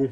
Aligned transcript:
Bon, 0.00 0.10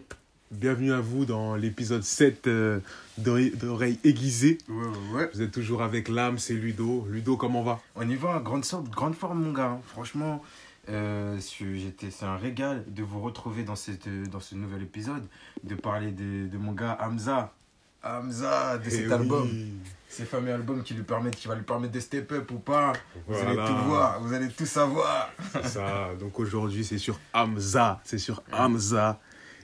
bienvenue 0.50 0.92
à 0.92 1.00
vous 1.00 1.24
dans 1.24 1.56
l'épisode 1.56 2.02
7 2.02 2.46
euh, 2.46 2.78
d'Oreille 3.16 3.52
d'Oreille 3.56 3.98
aiguisée. 4.04 4.58
Ouais, 4.68 4.84
ouais, 4.84 5.14
ouais. 5.14 5.30
Vous 5.32 5.40
êtes 5.40 5.50
toujours 5.50 5.80
avec 5.82 6.10
l'âme, 6.10 6.36
c'est 6.36 6.52
Ludo. 6.52 7.06
Ludo, 7.08 7.38
comment 7.38 7.62
va? 7.62 7.80
On 7.96 8.06
y 8.06 8.14
va, 8.14 8.38
grande 8.40 8.66
sorte, 8.66 8.90
grande 8.90 9.14
forme, 9.14 9.42
mon 9.42 9.52
gars. 9.54 9.70
hein. 9.70 9.80
Franchement, 9.86 10.42
euh, 10.90 11.38
c'est 11.40 12.22
un 12.26 12.36
régal 12.36 12.84
de 12.86 13.02
vous 13.02 13.22
retrouver 13.22 13.62
dans, 13.62 13.76
cette, 13.76 14.10
dans 14.30 14.40
ce 14.40 14.56
nouvel 14.56 14.82
épisode, 14.82 15.24
de 15.64 15.74
parler 15.74 16.10
de, 16.12 16.48
de 16.48 16.58
mon 16.58 16.72
gars 16.72 16.98
Hamza. 17.00 17.54
Hamza, 18.04 18.76
de 18.76 18.84
Eh 18.88 18.90
cet 18.90 19.06
oui. 19.06 19.12
album. 19.14 19.48
Ces 20.06 20.26
fameux 20.26 20.52
albums 20.52 20.82
qui, 20.82 20.92
lui 20.92 21.02
permettent, 21.02 21.36
qui 21.36 21.48
va 21.48 21.54
lui 21.54 21.64
permettre 21.64 21.94
de 21.94 22.00
step 22.00 22.30
up 22.32 22.50
ou 22.50 22.58
pas. 22.58 22.92
Vous 23.26 23.34
allez 23.36 23.56
tout 23.56 23.84
voir, 23.86 24.20
vous 24.20 24.34
allez 24.34 24.48
tout 24.48 24.66
savoir. 24.66 25.30
C'est 25.54 25.66
ça. 25.66 26.10
Donc 26.20 26.38
aujourd'hui, 26.38 26.84
c'est 26.84 26.98
sur 26.98 27.18
Hamza. 27.32 28.02
C'est 28.04 28.18
sur 28.18 28.42
Hamza. 28.52 29.18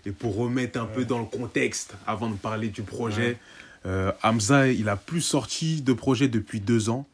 Et 0.06 0.10
pour 0.10 0.36
remettre 0.36 0.78
un 0.78 0.86
peu 0.86 1.04
dans 1.04 1.18
le 1.18 1.24
contexte, 1.24 1.94
avant 2.06 2.28
de 2.28 2.36
parler 2.36 2.68
du 2.68 2.82
projet, 2.82 3.38
euh, 3.86 4.12
Hamza, 4.22 4.68
il 4.68 4.88
a 4.88 4.96
plus 4.96 5.22
sorti 5.22 5.82
de 5.82 5.92
projet 5.92 6.28
depuis 6.28 6.60
deux 6.60 6.90
ans, 6.90 7.06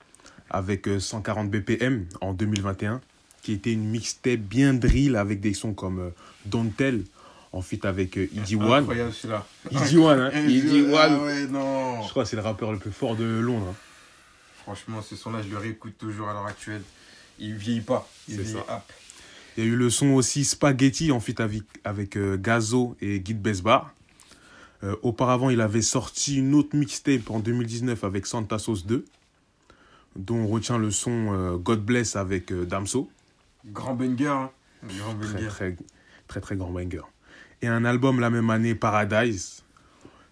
avec 0.50 0.88
euh, 0.88 0.98
140 0.98 1.50
BPM 1.50 2.06
en 2.20 2.32
2021, 2.32 3.00
qui 3.42 3.52
était 3.52 3.72
une 3.72 3.84
mixtape 3.88 4.40
bien 4.40 4.74
drill 4.74 5.16
avec 5.16 5.40
des 5.40 5.54
sons 5.54 5.72
comme 5.72 6.00
euh, 6.00 6.10
Don't 6.46 6.70
Tell, 6.76 7.04
en 7.52 7.62
avec 7.82 8.16
euh, 8.16 8.28
Easy 8.32 8.56
One. 8.56 8.82
Incroyable 8.82 9.12
celui-là. 9.12 9.46
Easy 9.70 9.96
One, 9.96 10.18
hein. 10.20 10.30
Ah 10.32 11.24
ouais, 11.24 11.46
non. 11.46 12.02
Je 12.02 12.10
crois 12.10 12.24
que 12.24 12.28
c'est 12.28 12.36
le 12.36 12.42
rappeur 12.42 12.72
le 12.72 12.78
plus 12.78 12.92
fort 12.92 13.16
de 13.16 13.24
Londres. 13.24 13.68
hein. 13.70 13.74
Franchement, 14.62 15.02
ce 15.02 15.16
son-là, 15.16 15.40
je 15.42 15.48
le 15.48 15.58
réécoute 15.58 15.98
toujours 15.98 16.28
à 16.28 16.32
l'heure 16.32 16.46
actuelle. 16.46 16.82
Il 17.38 17.54
vieillit 17.54 17.80
pas. 17.80 18.08
Il 18.28 18.40
vieillit 18.40 18.58
ça. 18.66 18.84
Il 19.60 19.66
y 19.66 19.68
a 19.68 19.72
eu 19.72 19.76
le 19.76 19.90
son 19.90 20.12
aussi 20.12 20.46
Spaghetti 20.46 21.12
en 21.12 21.20
feat 21.20 21.38
avec, 21.38 21.64
avec 21.84 22.16
euh, 22.16 22.38
Gazo 22.38 22.96
et 23.02 23.20
Guy 23.20 23.34
Besbar. 23.34 23.92
Euh, 24.82 24.96
auparavant, 25.02 25.50
il 25.50 25.60
avait 25.60 25.82
sorti 25.82 26.38
une 26.38 26.54
autre 26.54 26.74
mixtape 26.74 27.28
en 27.28 27.40
2019 27.40 28.02
avec 28.04 28.24
Santa 28.24 28.58
Sauce 28.58 28.86
2, 28.86 29.04
dont 30.16 30.36
on 30.36 30.46
retient 30.46 30.78
le 30.78 30.90
son 30.90 31.34
euh, 31.34 31.56
God 31.58 31.84
Bless 31.84 32.16
avec 32.16 32.50
Damso. 32.54 33.10
Grand 33.66 33.94
banger. 33.94 34.28
hein. 34.28 34.50
Grand 34.96 35.14
Très, 35.18 35.34
banger. 35.34 35.48
très, 35.48 35.76
très, 36.26 36.40
très 36.40 36.56
grand 36.56 36.70
banger. 36.70 37.02
Et 37.60 37.68
un 37.68 37.84
album 37.84 38.18
la 38.18 38.30
même 38.30 38.48
année, 38.48 38.74
Paradise. 38.74 39.62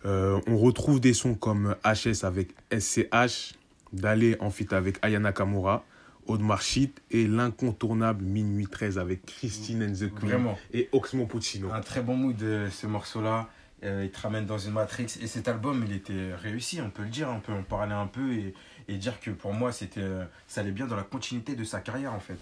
On 0.05 0.57
retrouve 0.57 1.01
des 1.01 1.13
sons 1.13 1.35
comme 1.35 1.77
HS 1.85 2.25
avec 2.25 2.55
SCH, 2.73 3.53
Dalé 3.93 4.39
en 4.41 4.49
feat 4.49 4.73
avec 4.73 4.97
Ayana 5.03 5.33
Kamura, 5.33 5.85
Audemars 6.29 6.63
et 7.11 7.27
l'incontournable 7.27 8.25
Minuit 8.25 8.67
13 8.67 8.99
avec 8.99 9.27
Christine 9.27 9.83
and 9.83 9.93
the 9.95 10.13
Queen 10.15 10.31
Vraiment. 10.31 10.59
et 10.73 10.89
Oxmo 10.93 11.27
Puccino. 11.27 11.73
Un 11.73 11.81
très 11.81 12.03
bon 12.03 12.17
mood 12.17 12.37
de 12.37 12.67
ce 12.71 12.87
morceau-là. 12.87 13.49
Euh, 13.85 14.03
il 14.05 14.11
te 14.11 14.21
ramène 14.21 14.45
dans 14.45 14.59
une 14.59 14.73
matrix. 14.73 15.07
Et 15.21 15.27
cet 15.27 15.47
album, 15.49 15.85
il 15.89 15.95
était 15.95 16.35
réussi, 16.35 16.81
on 16.81 16.91
peut 16.91 17.03
le 17.05 17.09
dire. 17.11 17.29
On 17.31 17.41
peut 17.41 17.53
en 17.53 17.63
parler 17.63 17.93
un 17.95 18.07
peu 18.09 18.33
et, 18.33 18.55
et 18.89 18.97
dire 18.97 19.21
que 19.21 19.31
pour 19.31 19.55
moi, 19.55 19.73
c'était, 19.73 20.01
euh, 20.01 20.25
ça 20.49 20.61
allait 20.63 20.73
bien 20.73 20.87
dans 20.87 20.97
la 20.97 21.05
continuité 21.05 21.55
de 21.55 21.65
sa 21.65 21.81
carrière, 21.81 22.13
en 22.13 22.21
fait. 22.21 22.39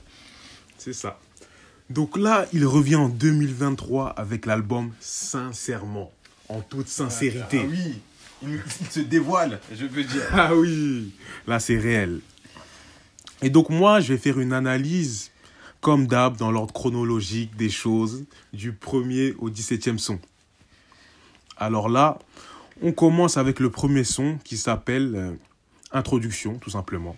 C'est 0.79 0.93
ça. 0.95 1.19
Donc 1.91 2.17
là, 2.17 2.47
il 2.53 2.67
revient 2.67 2.97
en 2.97 3.09
2023 3.09 4.09
avec 4.11 4.47
l'album 4.47 4.93
Sincèrement, 4.99 6.11
en 6.49 6.61
toute 6.61 6.89
sincérité. 6.89 7.61
Ah 7.63 7.69
oui, 7.71 8.01
il, 8.43 8.61
il 8.81 8.87
se 8.87 9.01
dévoile, 9.01 9.61
je 9.73 9.87
peux 9.87 10.03
dire. 10.03 10.23
Ah 10.33 10.55
oui, 10.55 11.13
là 11.47 11.61
c'est 11.61 11.79
réel. 11.79 12.21
Et 13.43 13.51
donc 13.51 13.71
moi, 13.71 14.01
je 14.01 14.13
vais 14.13 14.19
faire 14.19 14.39
une 14.41 14.53
analyse, 14.53 15.31
comme 15.81 16.07
d'hab, 16.07 16.37
dans 16.37 16.51
l'ordre 16.51 16.73
chronologique 16.73 17.57
des 17.57 17.71
choses, 17.71 18.25
du 18.53 18.73
premier 18.73 19.35
au 19.39 19.51
17e 19.51 19.99
son. 19.99 20.19
Alors 21.57 21.89
là, 21.89 22.19
on 22.83 22.93
commence 22.93 23.37
avec 23.37 23.61
le 23.61 23.71
premier 23.71 24.05
son 24.05 24.39
qui 24.45 24.57
s'appelle 24.57 25.13
euh, 25.15 25.33
Introduction, 25.93 26.59
tout 26.59 26.71
simplement. 26.71 27.17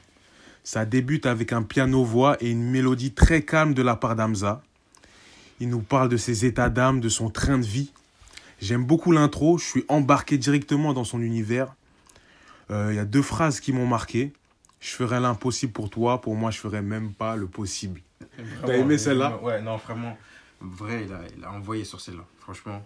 Ça 0.62 0.84
débute 0.84 1.26
avec 1.26 1.52
un 1.52 1.62
piano-voix 1.62 2.36
et 2.40 2.50
une 2.50 2.70
mélodie 2.70 3.12
très 3.12 3.42
calme 3.42 3.74
de 3.74 3.82
la 3.82 3.96
part 3.96 4.14
d'Amza. 4.14 4.62
Il 5.60 5.68
nous 5.68 5.80
parle 5.80 6.08
de 6.08 6.16
ses 6.16 6.44
états 6.44 6.68
d'âme, 6.68 7.00
de 7.00 7.08
son 7.08 7.30
train 7.30 7.58
de 7.58 7.64
vie. 7.64 7.90
J'aime 8.60 8.84
beaucoup 8.84 9.10
l'intro, 9.10 9.58
je 9.58 9.64
suis 9.64 9.84
embarqué 9.88 10.36
directement 10.36 10.92
dans 10.92 11.04
son 11.04 11.20
univers. 11.20 11.74
Euh, 12.70 12.88
Il 12.92 12.96
y 12.96 13.00
a 13.00 13.04
deux 13.04 13.22
phrases 13.22 13.60
qui 13.60 13.72
m'ont 13.72 13.86
marqué. 13.86 14.32
Je 14.80 14.90
ferai 14.90 15.18
l'impossible 15.20 15.72
pour 15.72 15.90
toi, 15.90 16.20
pour 16.20 16.34
moi 16.36 16.50
je 16.50 16.58
ferai 16.58 16.82
même 16.82 17.12
pas 17.12 17.36
le 17.36 17.46
possible. 17.46 18.00
T'as 18.64 18.74
aimé 18.76 18.96
celle-là 18.98 19.38
Ouais, 19.42 19.60
non, 19.62 19.76
vraiment. 19.76 20.16
Vrai, 20.60 21.04
il 21.06 21.12
a, 21.12 21.20
il 21.36 21.44
a 21.44 21.52
envoyé 21.52 21.84
sur 21.84 22.00
celle-là, 22.00 22.24
franchement. 22.40 22.84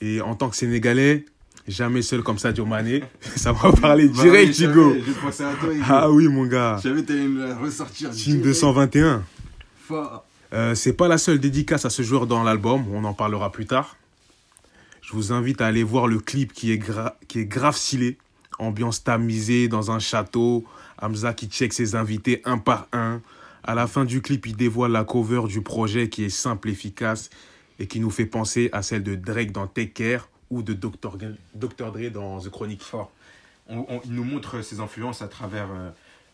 Et 0.00 0.20
en 0.20 0.34
tant 0.34 0.48
que 0.50 0.56
Sénégalais, 0.56 1.24
jamais 1.66 2.02
seul 2.02 2.22
comme 2.22 2.38
ça, 2.44 2.52
Mané, 2.66 3.02
ça 3.20 3.52
m'a 3.52 3.72
parlé 3.72 4.08
direct, 4.08 4.58
Hugo. 4.58 4.94
J'ai 5.04 5.12
pensé 5.12 5.44
à 5.44 5.54
toi, 5.54 5.72
Hugo. 5.72 5.84
Ah 5.88 6.10
oui, 6.10 6.28
mon 6.28 6.46
gars. 6.46 6.78
J'avais 6.82 7.02
t'allais 7.02 7.26
me 7.28 7.46
la 7.48 7.56
ressortir. 7.56 8.10
Team 8.10 8.36
direct. 8.40 8.44
221. 8.44 9.24
Fort. 9.86 10.24
Euh, 10.52 10.74
c'est 10.74 10.92
pas 10.92 11.08
la 11.08 11.18
seule 11.18 11.38
dédicace 11.40 11.84
à 11.84 11.90
ce 11.90 12.02
joueur 12.02 12.26
dans 12.26 12.42
l'album, 12.42 12.84
on 12.92 13.04
en 13.04 13.14
parlera 13.14 13.50
plus 13.50 13.66
tard. 13.66 13.96
Je 15.02 15.12
vous 15.12 15.32
invite 15.32 15.60
à 15.60 15.66
aller 15.66 15.82
voir 15.82 16.06
le 16.06 16.18
clip 16.18 16.52
qui 16.52 16.72
est, 16.72 16.78
gra- 16.78 17.14
qui 17.28 17.40
est 17.40 17.44
grave 17.46 17.76
stylé. 17.76 18.18
Ambiance 18.58 19.04
tamisée 19.04 19.68
dans 19.68 19.90
un 19.90 19.98
château. 19.98 20.64
Hamza 21.00 21.34
qui 21.34 21.46
check 21.46 21.72
ses 21.72 21.94
invités 21.94 22.40
un 22.44 22.58
par 22.58 22.88
un. 22.92 23.20
À 23.62 23.74
la 23.74 23.86
fin 23.86 24.04
du 24.04 24.22
clip, 24.22 24.46
il 24.46 24.56
dévoile 24.56 24.92
la 24.92 25.04
cover 25.04 25.42
du 25.48 25.60
projet 25.60 26.08
qui 26.08 26.24
est 26.24 26.30
simple, 26.30 26.68
efficace 26.68 27.30
et 27.78 27.86
qui 27.86 28.00
nous 28.00 28.10
fait 28.10 28.26
penser 28.26 28.70
à 28.72 28.82
celle 28.82 29.02
de 29.02 29.14
Drake 29.14 29.52
dans 29.52 29.66
Take 29.66 29.90
Care 29.90 30.28
ou 30.50 30.62
de 30.62 30.72
Dr. 30.72 31.16
Dre 31.16 32.10
dans 32.10 32.40
The 32.40 32.48
Chronic. 32.48 32.82
Fort. 32.82 33.10
On, 33.68 34.00
il 34.04 34.12
nous 34.12 34.24
montre 34.24 34.62
ses 34.62 34.78
influences 34.78 35.22
à 35.22 35.28
travers 35.28 35.68
euh, 35.72 35.90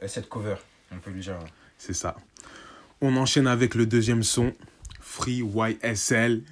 cette 0.06 0.28
cover, 0.28 0.56
on 0.92 0.98
peut 0.98 1.10
lui 1.10 1.22
dire. 1.22 1.38
C'est 1.78 1.94
ça. 1.94 2.16
On 3.00 3.16
enchaîne 3.16 3.46
avec 3.46 3.74
le 3.74 3.86
deuxième 3.86 4.22
son, 4.22 4.52
Free 5.00 5.42
YSL, 5.42 6.42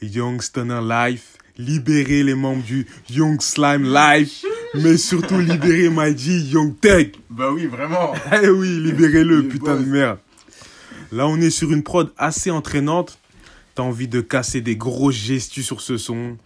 Young 0.00 0.40
Stunner 0.40 0.80
Life, 0.82 1.36
libérer 1.58 2.22
les 2.22 2.34
membres 2.34 2.62
du 2.62 2.86
Young 3.10 3.40
Slime 3.42 3.84
Life, 3.84 4.44
mais 4.74 4.96
surtout 4.96 5.38
libérer 5.38 6.16
G 6.16 6.38
Young 6.38 6.78
Tech. 6.78 7.12
Bah 7.28 7.50
oui, 7.52 7.66
vraiment. 7.66 8.14
Eh 8.42 8.48
oui, 8.48 8.80
libérez-le, 8.80 9.48
putain 9.48 9.76
de 9.76 9.84
merde. 9.84 10.18
Là, 11.12 11.26
on 11.26 11.40
est 11.40 11.50
sur 11.50 11.72
une 11.72 11.82
prod 11.82 12.12
assez 12.16 12.50
entraînante. 12.50 13.18
T'as 13.74 13.82
envie 13.82 14.08
de 14.08 14.20
casser 14.20 14.60
des 14.60 14.76
gros 14.76 15.10
gestus 15.10 15.64
sur 15.64 15.80
ce 15.80 15.96
son. 15.96 16.36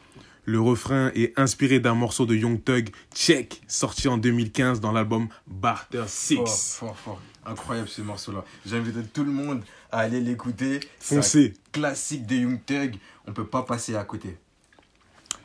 Le 0.46 0.60
refrain 0.60 1.10
est 1.14 1.38
inspiré 1.38 1.80
d'un 1.80 1.94
morceau 1.94 2.26
de 2.26 2.34
Young 2.34 2.62
Thug, 2.62 2.90
Check, 3.14 3.62
sorti 3.66 4.08
en 4.08 4.18
2015 4.18 4.78
dans 4.80 4.92
l'album 4.92 5.28
Barter 5.46 6.04
6. 6.06 6.36
Fort, 6.36 6.48
fort, 6.48 6.96
fort. 6.98 7.22
Incroyable 7.46 7.88
ce 7.88 8.02
morceau-là. 8.02 8.44
J'invite 8.66 9.12
tout 9.12 9.24
le 9.24 9.30
monde 9.30 9.62
à 9.90 10.00
aller 10.00 10.20
l'écouter. 10.20 10.80
C'est 10.98 11.16
Foncez. 11.16 11.54
un 11.56 11.70
classique 11.72 12.26
de 12.26 12.36
Young 12.36 12.58
Thug. 12.64 12.96
On 13.26 13.32
peut 13.32 13.46
pas 13.46 13.62
passer 13.62 13.96
à 13.96 14.04
côté. 14.04 14.36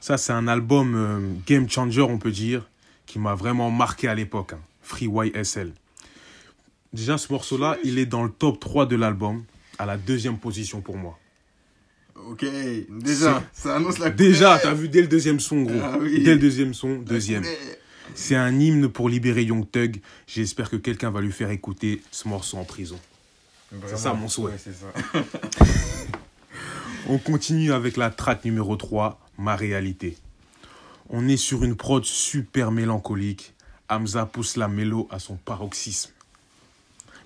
Ça, 0.01 0.17
c'est 0.17 0.33
un 0.33 0.47
album 0.47 0.95
euh, 0.95 1.19
game 1.45 1.69
changer, 1.69 2.01
on 2.01 2.17
peut 2.17 2.31
dire, 2.31 2.67
qui 3.05 3.19
m'a 3.19 3.35
vraiment 3.35 3.69
marqué 3.71 4.07
à 4.07 4.15
l'époque. 4.15 4.53
hein. 4.53 4.59
Free 4.81 5.07
YSL. 5.07 5.73
Déjà, 6.93 7.17
ce 7.17 7.31
morceau-là, 7.31 7.77
il 7.83 7.99
est 7.99 8.05
dans 8.05 8.23
le 8.23 8.31
top 8.31 8.59
3 8.59 8.85
de 8.87 8.95
l'album, 8.95 9.43
à 9.77 9.85
la 9.85 9.97
deuxième 9.97 10.37
position 10.37 10.81
pour 10.81 10.97
moi. 10.97 11.17
Ok, 12.27 12.45
déjà, 12.89 13.43
ça 13.53 13.75
annonce 13.75 13.97
la 13.99 14.09
Déjà, 14.09 14.59
t'as 14.61 14.73
vu 14.73 14.89
dès 14.89 15.01
le 15.01 15.07
deuxième 15.07 15.39
son, 15.39 15.61
gros. 15.61 15.79
Ah 15.81 15.97
oui. 16.01 16.21
Dès 16.23 16.33
le 16.33 16.39
deuxième 16.39 16.73
son, 16.73 16.95
deuxième. 16.97 17.43
C'est 18.16 18.35
un 18.35 18.59
hymne 18.59 18.89
pour 18.89 19.07
libérer 19.07 19.43
Young 19.43 19.69
Thug. 19.69 20.01
J'espère 20.27 20.69
que 20.69 20.75
quelqu'un 20.75 21.11
va 21.11 21.21
lui 21.21 21.31
faire 21.31 21.51
écouter 21.51 22.01
ce 22.11 22.27
morceau 22.27 22.57
en 22.57 22.66
prison. 22.66 22.99
Vraiment. 23.71 23.97
ça, 23.97 24.13
mon 24.13 24.27
souhait. 24.27 24.51
Ouais, 24.53 24.57
c'est 24.57 24.73
ça. 24.73 24.87
On 27.07 27.17
continue 27.19 27.71
avec 27.71 27.97
la 27.97 28.09
track 28.09 28.43
numéro 28.45 28.75
3, 28.75 29.19
Ma 29.40 29.56
réalité. 29.56 30.18
On 31.09 31.30
est 31.30 31.38
sur 31.38 31.64
une 31.64 31.78
prod 31.78 32.03
super 32.03 32.72
mélancolique. 32.72 33.53
Hamza 33.90 34.26
pousse 34.26 34.58
la 34.58 34.68
mélo 34.68 35.08
à 35.09 35.18
son 35.18 35.38
paroxysme. 35.38 36.12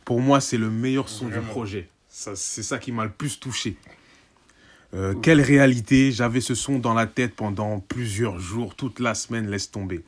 Pour 0.05 0.21
moi, 0.21 0.39
c'est 0.39 0.59
le 0.59 0.69
meilleur 0.69 1.09
son 1.09 1.27
du 1.27 1.39
projet. 1.39 1.89
C'est 2.07 2.35
ça 2.35 2.77
qui 2.77 2.91
m'a 2.91 3.05
le 3.05 3.11
plus 3.11 3.39
touché. 3.39 3.77
Euh, 4.93 5.15
quelle 5.15 5.41
réalité 5.41 6.11
J'avais 6.11 6.39
ce 6.39 6.53
son 6.53 6.77
dans 6.77 6.93
la 6.93 7.07
tête 7.07 7.35
pendant 7.35 7.79
plusieurs 7.79 8.39
jours, 8.39 8.75
toute 8.75 8.99
la 8.99 9.15
semaine, 9.15 9.49
laisse 9.49 9.71
tomber. 9.71 10.03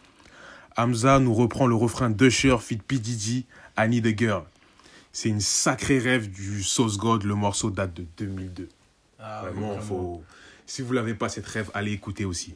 Hamza 0.77 1.17
nous 1.19 1.33
reprend 1.33 1.65
le 1.65 1.73
refrain 1.73 2.11
d'Usher, 2.11 2.57
Fit 2.61 2.77
P. 2.77 2.99
Diddy, 2.99 3.47
I 3.79 3.89
Need 3.89 4.05
a 4.05 4.15
Girl. 4.15 4.43
C'est 5.11 5.29
une 5.29 5.41
sacrée 5.41 5.97
rêve 5.97 6.29
du 6.29 6.61
Sauce 6.61 6.99
God, 6.99 7.23
le 7.23 7.33
morceau 7.33 7.71
date 7.71 7.95
de 7.95 8.05
2002. 8.17 8.69
Ah, 9.17 9.41
oui, 9.45 9.51
Vraiment, 9.53 9.79
faut... 9.79 10.23
si 10.65 10.81
vous 10.81 10.93
l'avez 10.93 11.13
pas 11.13 11.29
cette 11.29 11.45
rêve, 11.47 11.69
allez 11.73 11.91
écouter 11.91 12.25
aussi. 12.25 12.53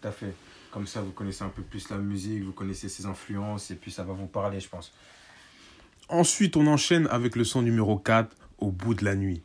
Tout 0.00 0.08
à 0.08 0.12
fait. 0.12 0.32
Comme 0.70 0.86
ça, 0.86 1.00
vous 1.00 1.12
connaissez 1.12 1.42
un 1.42 1.48
peu 1.48 1.62
plus 1.62 1.88
la 1.90 1.96
musique, 1.96 2.42
vous 2.44 2.52
connaissez 2.52 2.88
ses 2.88 3.06
influences, 3.06 3.70
et 3.70 3.74
puis 3.76 3.90
ça 3.90 4.02
va 4.02 4.12
vous 4.12 4.26
parler, 4.26 4.60
je 4.60 4.68
pense. 4.68 4.92
Ensuite, 6.08 6.56
on 6.56 6.66
enchaîne 6.66 7.06
avec 7.10 7.34
le 7.36 7.44
son 7.44 7.62
numéro 7.62 7.96
4, 7.98 8.34
Au 8.58 8.70
bout 8.70 8.94
de 8.94 9.04
la 9.04 9.14
nuit. 9.14 9.42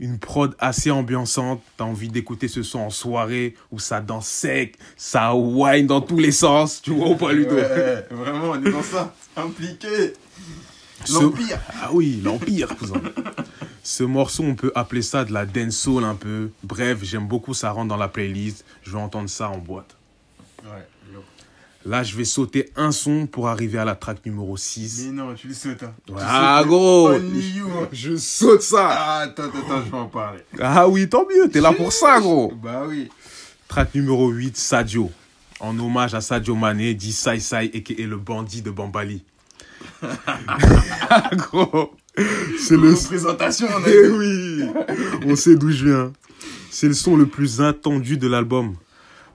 Une 0.00 0.18
prod 0.18 0.54
assez 0.60 0.90
ambiançante. 0.90 1.60
T'as 1.76 1.84
envie 1.84 2.08
d'écouter 2.08 2.48
ce 2.48 2.62
son 2.62 2.78
en 2.78 2.90
soirée 2.90 3.54
où 3.72 3.78
ça 3.78 4.00
danse 4.00 4.28
sec, 4.28 4.76
ça 4.96 5.34
wine 5.34 5.86
dans 5.86 6.00
tous 6.00 6.18
les 6.18 6.30
sens. 6.32 6.80
Tu 6.80 6.92
vois 6.92 7.08
ou 7.10 7.16
pas, 7.16 7.32
Ludo? 7.32 7.56
Ouais, 7.56 8.06
vraiment, 8.10 8.50
on 8.52 8.64
est 8.64 8.70
dans 8.70 8.82
ça. 8.82 9.14
Impliqué. 9.36 10.14
Ce- 11.04 11.12
L'Empire. 11.14 11.58
Ah 11.82 11.90
oui, 11.92 12.20
l'Empire, 12.24 12.74
cousin. 12.76 13.02
Ce 13.90 14.04
morceau, 14.04 14.42
on 14.42 14.54
peut 14.54 14.70
appeler 14.74 15.00
ça 15.00 15.24
de 15.24 15.32
la 15.32 15.46
dancehall 15.46 16.04
un 16.04 16.14
peu. 16.14 16.50
Bref, 16.62 16.98
j'aime 17.00 17.26
beaucoup, 17.26 17.54
ça 17.54 17.70
rentre 17.70 17.88
dans 17.88 17.96
la 17.96 18.08
playlist. 18.08 18.62
Je 18.82 18.90
vais 18.90 18.98
entendre 18.98 19.30
ça 19.30 19.48
en 19.48 19.56
boîte. 19.56 19.96
Ouais, 20.62 20.86
lourd. 21.14 21.24
Là, 21.86 22.02
je 22.02 22.14
vais 22.14 22.26
sauter 22.26 22.70
un 22.76 22.92
son 22.92 23.26
pour 23.26 23.48
arriver 23.48 23.78
à 23.78 23.86
la 23.86 23.94
track 23.94 24.26
numéro 24.26 24.58
6. 24.58 25.06
Mais 25.06 25.12
non, 25.12 25.34
tu 25.34 25.48
le 25.48 25.54
sautes. 25.54 25.82
Hein. 25.84 25.94
Tu 26.06 26.12
Ah, 26.18 26.58
sautes 26.58 26.68
gros 26.68 27.12
you. 27.14 27.66
hein. 27.80 27.88
Je 27.92 28.14
saute 28.16 28.60
ça 28.60 28.88
Ah, 28.90 29.18
attends, 29.20 29.44
attends, 29.44 29.82
je 29.86 29.90
vais 29.90 29.96
en 29.96 30.08
parler. 30.08 30.40
Ah 30.60 30.86
oui, 30.86 31.08
tant 31.08 31.24
mieux, 31.26 31.48
t'es 31.48 31.62
là 31.62 31.72
pour 31.72 31.90
ça, 31.90 32.20
gros 32.20 32.52
Bah 32.62 32.82
oui. 32.86 33.08
Track 33.68 33.94
numéro 33.94 34.28
8, 34.28 34.54
Sadio. 34.58 35.10
En 35.60 35.78
hommage 35.78 36.14
à 36.14 36.20
Sadio 36.20 36.54
Mané, 36.54 36.92
dit 36.92 37.14
Sai 37.14 37.40
Sai, 37.40 37.70
et 37.72 37.82
qui 37.82 37.94
est 37.94 38.06
le 38.06 38.18
bandit 38.18 38.60
de 38.60 38.70
Bambali. 38.70 39.24
Ah, 40.02 41.30
gros 41.36 41.94
C'est 42.58 42.76
le... 42.76 42.94
présentation, 43.06 43.68
Eh 43.86 44.08
oui 44.08 44.64
On 45.26 45.36
sait 45.36 45.56
d'où 45.56 45.70
je 45.70 45.86
viens. 45.86 46.12
C'est 46.70 46.88
le 46.88 46.94
son 46.94 47.16
le 47.16 47.26
plus 47.26 47.60
attendu 47.60 48.16
de 48.18 48.26
l'album. 48.28 48.74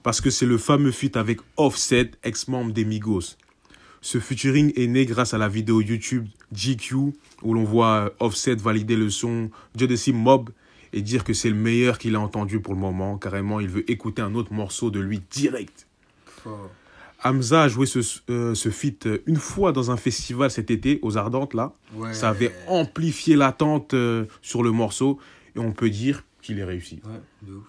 Parce 0.02 0.20
que 0.20 0.30
c'est 0.30 0.46
le 0.46 0.58
fameux 0.58 0.90
feat 0.90 1.16
avec 1.16 1.40
Offset, 1.56 2.10
ex-membre 2.22 2.72
des 2.72 2.84
Migos. 2.84 3.36
Ce 4.02 4.20
featuring 4.20 4.72
est 4.76 4.86
né 4.86 5.06
grâce 5.06 5.32
à 5.32 5.38
la 5.38 5.48
vidéo 5.48 5.80
YouTube 5.80 6.26
GQ, 6.52 6.94
où 7.42 7.54
l'on 7.54 7.64
voit 7.64 8.12
Offset 8.20 8.56
valider 8.56 8.96
le 8.96 9.08
son 9.08 9.50
Jodeci 9.74 10.12
Mob 10.12 10.50
et 10.92 11.00
dire 11.00 11.24
que 11.24 11.32
c'est 11.32 11.48
le 11.48 11.56
meilleur 11.56 11.98
qu'il 11.98 12.14
a 12.16 12.20
entendu 12.20 12.60
pour 12.60 12.74
le 12.74 12.80
moment. 12.80 13.16
Carrément, 13.16 13.60
il 13.60 13.68
veut 13.68 13.90
écouter 13.90 14.20
un 14.20 14.34
autre 14.34 14.52
morceau 14.52 14.90
de 14.90 15.00
lui 15.00 15.22
direct. 15.30 15.86
Hamza 17.22 17.62
a 17.62 17.68
joué 17.68 17.86
ce, 17.86 18.00
euh, 18.30 18.54
ce 18.54 18.68
feat 18.68 19.08
une 19.26 19.36
fois 19.36 19.72
dans 19.72 19.90
un 19.90 19.96
festival 19.96 20.50
cet 20.50 20.70
été, 20.70 20.98
aux 21.02 21.16
Ardentes, 21.16 21.54
là. 21.54 21.72
Ouais. 21.94 22.12
Ça 22.12 22.28
avait 22.28 22.52
amplifié 22.66 23.36
l'attente 23.36 23.94
euh, 23.94 24.26
sur 24.42 24.62
le 24.62 24.72
morceau 24.72 25.18
et 25.56 25.58
on 25.58 25.72
peut 25.72 25.90
dire 25.90 26.24
qu'il 26.42 26.58
est 26.58 26.64
réussi. 26.64 27.00
Ouais, 27.04 27.20
de 27.42 27.54
ouf. 27.54 27.64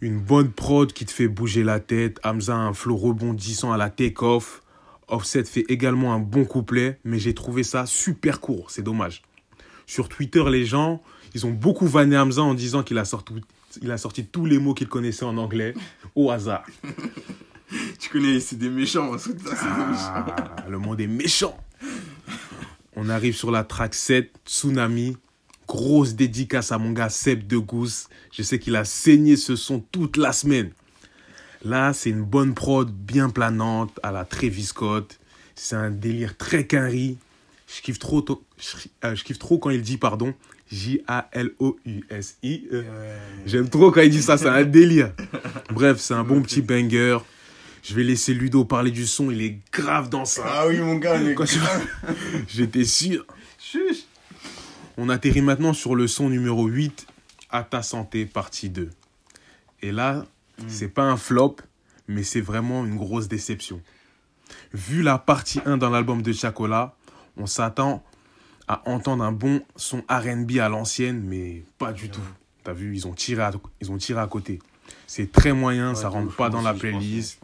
Une 0.00 0.18
bonne 0.18 0.50
prod 0.50 0.92
qui 0.92 1.06
te 1.06 1.12
fait 1.12 1.28
bouger 1.28 1.62
la 1.62 1.78
tête. 1.78 2.18
Hamza 2.24 2.54
a 2.54 2.58
un 2.58 2.72
flow 2.72 2.96
rebondissant 2.96 3.72
à 3.72 3.76
la 3.76 3.88
take-off. 3.88 4.62
Offset 5.06 5.44
fait 5.44 5.64
également 5.68 6.12
un 6.12 6.18
bon 6.18 6.44
couplet, 6.44 6.98
mais 7.04 7.20
j'ai 7.20 7.34
trouvé 7.34 7.62
ça 7.62 7.86
super 7.86 8.40
court. 8.40 8.70
C'est 8.70 8.82
dommage. 8.82 9.22
Sur 9.86 10.08
Twitter, 10.08 10.42
les 10.50 10.64
gens, 10.64 11.00
ils 11.34 11.46
ont 11.46 11.52
beaucoup 11.52 11.86
vanné 11.86 12.16
Hamza 12.18 12.42
en 12.42 12.54
disant 12.54 12.82
qu'il 12.82 12.98
a 12.98 13.04
sorti, 13.04 13.34
il 13.80 13.90
a 13.92 13.98
sorti 13.98 14.26
tous 14.26 14.46
les 14.46 14.58
mots 14.58 14.74
qu'il 14.74 14.88
connaissait 14.88 15.24
en 15.24 15.36
anglais 15.36 15.74
au 16.16 16.30
hasard. 16.30 16.66
Tu 17.98 18.10
connais, 18.10 18.40
c'est 18.40 18.56
des 18.56 18.68
méchants. 18.68 19.16
c'est 19.18 19.36
des 19.36 19.42
méchants. 19.42 19.56
Ah, 19.56 20.56
le 20.68 20.78
monde 20.78 21.00
est 21.00 21.06
méchant. 21.06 21.56
On 22.96 23.08
arrive 23.08 23.34
sur 23.34 23.50
la 23.50 23.64
track 23.64 23.94
7, 23.94 24.32
Tsunami. 24.46 25.16
Grosse 25.66 26.14
dédicace 26.14 26.72
à 26.72 26.78
mon 26.78 26.90
gars 26.92 27.08
Seb 27.08 27.46
de 27.46 27.56
Gousse. 27.56 28.08
Je 28.32 28.42
sais 28.42 28.58
qu'il 28.58 28.76
a 28.76 28.84
saigné 28.84 29.36
ce 29.36 29.56
son 29.56 29.80
toute 29.80 30.16
la 30.16 30.32
semaine. 30.32 30.70
Là, 31.64 31.92
c'est 31.92 32.10
une 32.10 32.24
bonne 32.24 32.54
prod 32.54 32.90
bien 32.90 33.30
planante 33.30 33.98
à 34.02 34.10
la 34.12 34.24
Travis 34.24 34.64
Scott. 34.64 35.18
C'est 35.54 35.76
un 35.76 35.90
délire 35.90 36.36
très 36.36 36.66
carré. 36.66 37.16
Je 37.74 37.80
kiffe 37.80 37.98
trop, 37.98 38.22
je, 38.58 38.88
euh, 39.04 39.14
je 39.14 39.24
kiffe 39.24 39.38
trop 39.38 39.58
quand 39.58 39.70
il 39.70 39.80
dit, 39.80 39.96
pardon, 39.96 40.34
J-A-L-O-U-S-I. 40.70 42.68
Ouais. 42.70 42.84
J'aime 43.46 43.68
trop 43.70 43.90
quand 43.90 44.00
il 44.02 44.10
dit 44.10 44.22
ça, 44.22 44.36
c'est 44.36 44.48
un 44.48 44.64
délire. 44.64 45.12
Bref, 45.70 45.98
c'est 45.98 46.14
un 46.14 46.24
bon 46.24 46.42
petit 46.42 46.60
banger. 46.60 47.18
Je 47.82 47.94
vais 47.94 48.04
laisser 48.04 48.32
Ludo 48.34 48.64
parler 48.64 48.90
du 48.92 49.06
son, 49.06 49.30
il 49.30 49.42
est 49.42 49.58
grave 49.72 50.08
dans 50.08 50.24
ça. 50.24 50.42
Ah 50.46 50.66
oui, 50.68 50.78
mon 50.78 50.96
gars, 50.96 51.18
Quand 51.34 51.44
tu- 51.44 51.58
J'étais 52.48 52.84
sûr. 52.84 53.26
Chuch. 53.58 54.04
On 54.96 55.08
atterrit 55.08 55.42
maintenant 55.42 55.72
sur 55.72 55.94
le 55.96 56.06
son 56.06 56.28
numéro 56.30 56.66
8, 56.66 57.06
À 57.50 57.64
ta 57.64 57.82
santé, 57.82 58.24
partie 58.24 58.70
2. 58.70 58.90
Et 59.82 59.90
là, 59.92 60.24
c'est 60.68 60.88
pas 60.88 61.02
un 61.02 61.16
flop, 61.16 61.56
mais 62.08 62.22
c'est 62.22 62.40
vraiment 62.40 62.84
une 62.84 62.96
grosse 62.96 63.26
déception. 63.28 63.80
Vu 64.72 65.02
la 65.02 65.18
partie 65.18 65.60
1 65.66 65.76
dans 65.76 65.90
l'album 65.90 66.22
de 66.22 66.32
Chacola, 66.32 66.94
on 67.36 67.46
s'attend 67.46 68.04
à 68.68 68.88
entendre 68.88 69.24
un 69.24 69.32
bon 69.32 69.60
son 69.76 69.98
RB 70.08 70.58
à 70.60 70.68
l'ancienne, 70.68 71.20
mais 71.24 71.64
pas 71.78 71.92
du 71.92 72.08
tout. 72.10 72.20
T'as 72.62 72.72
vu, 72.74 72.94
ils 72.94 73.06
ont 73.08 73.12
tiré 73.12 73.42
à, 73.42 73.50
ils 73.80 73.90
ont 73.90 73.98
tiré 73.98 74.20
à 74.20 74.26
côté. 74.28 74.60
C'est 75.06 75.30
très 75.30 75.52
moyen, 75.52 75.94
ça 75.94 76.08
rentre 76.08 76.34
pas 76.34 76.48
dans 76.50 76.62
la 76.62 76.74
playlist. 76.74 77.38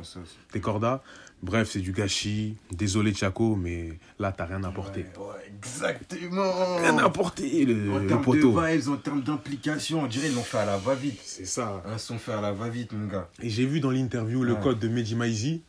Des 0.52 0.61
cordas. 0.61 1.02
Bref, 1.40 1.69
c'est 1.70 1.79
du 1.81 1.93
gâchis. 1.93 2.56
Désolé, 2.73 3.14
Chaco, 3.14 3.55
mais 3.55 3.99
là, 4.19 4.32
t'as 4.32 4.46
rien 4.46 4.64
apporté. 4.64 5.02
Ouais, 5.17 5.25
ouais, 5.25 5.52
exactement. 5.56 6.76
Rien 6.79 6.99
apporté, 6.99 7.64
le, 7.64 7.93
En 7.93 7.99
le 7.99 8.06
termes 8.08 8.23
poteau. 8.23 8.61
de 8.61 8.67
vibes, 8.76 8.88
en 8.88 8.96
termes 8.96 9.23
d'implication, 9.23 10.02
on 10.02 10.06
dirait 10.08 10.26
qu'ils 10.26 10.35
l'ont 10.37 10.43
fait 10.43 10.58
à 10.58 10.64
la 10.67 10.79
va-vite. 10.79 11.20
C'est 11.23 11.44
ça. 11.46 11.81
Un 11.87 11.96
son 11.99 12.19
fait 12.19 12.32
à 12.32 12.40
la 12.40 12.52
va-vite, 12.52 12.93
mon 12.93 13.06
gars. 13.06 13.29
Et 13.41 13.50
j'ai 13.50 13.67
vu 13.67 13.79
dans 13.79 13.91
l'interview 13.91 14.43
le 14.43 14.56
code 14.56 14.81
de 14.81 14.88
Mehdi 14.88 15.14
Maizi, 15.14 15.62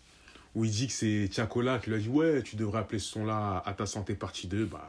où 0.56 0.66
il 0.66 0.72
dit 0.72 0.88
que 0.88 0.94
c'est 0.94 1.30
Chacola 1.32 1.78
qui 1.78 1.92
lui 1.92 1.98
a 1.98 2.00
dit 2.00 2.10
Ouais, 2.10 2.42
tu 2.42 2.56
devrais 2.56 2.80
appeler 2.80 2.98
ce 3.00 3.12
son-là 3.12 3.62
à 3.64 3.74
ta 3.74 3.86
santé 3.86 4.16
partie 4.16 4.48
2. 4.48 4.66
Bah, 4.66 4.88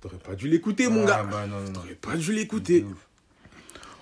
t'aurais 0.00 0.16
pas 0.18 0.34
dû 0.34 0.48
l'écouter, 0.48 0.88
mon 0.88 1.04
Ah, 1.04 1.06
gars. 1.06 1.22
bah 1.30 1.46
non, 1.46 1.58
non, 1.60 1.66
non. 1.66 1.72
T'aurais 1.72 1.94
pas 1.94 2.16
dû 2.16 2.32
l'écouter. 2.32 2.84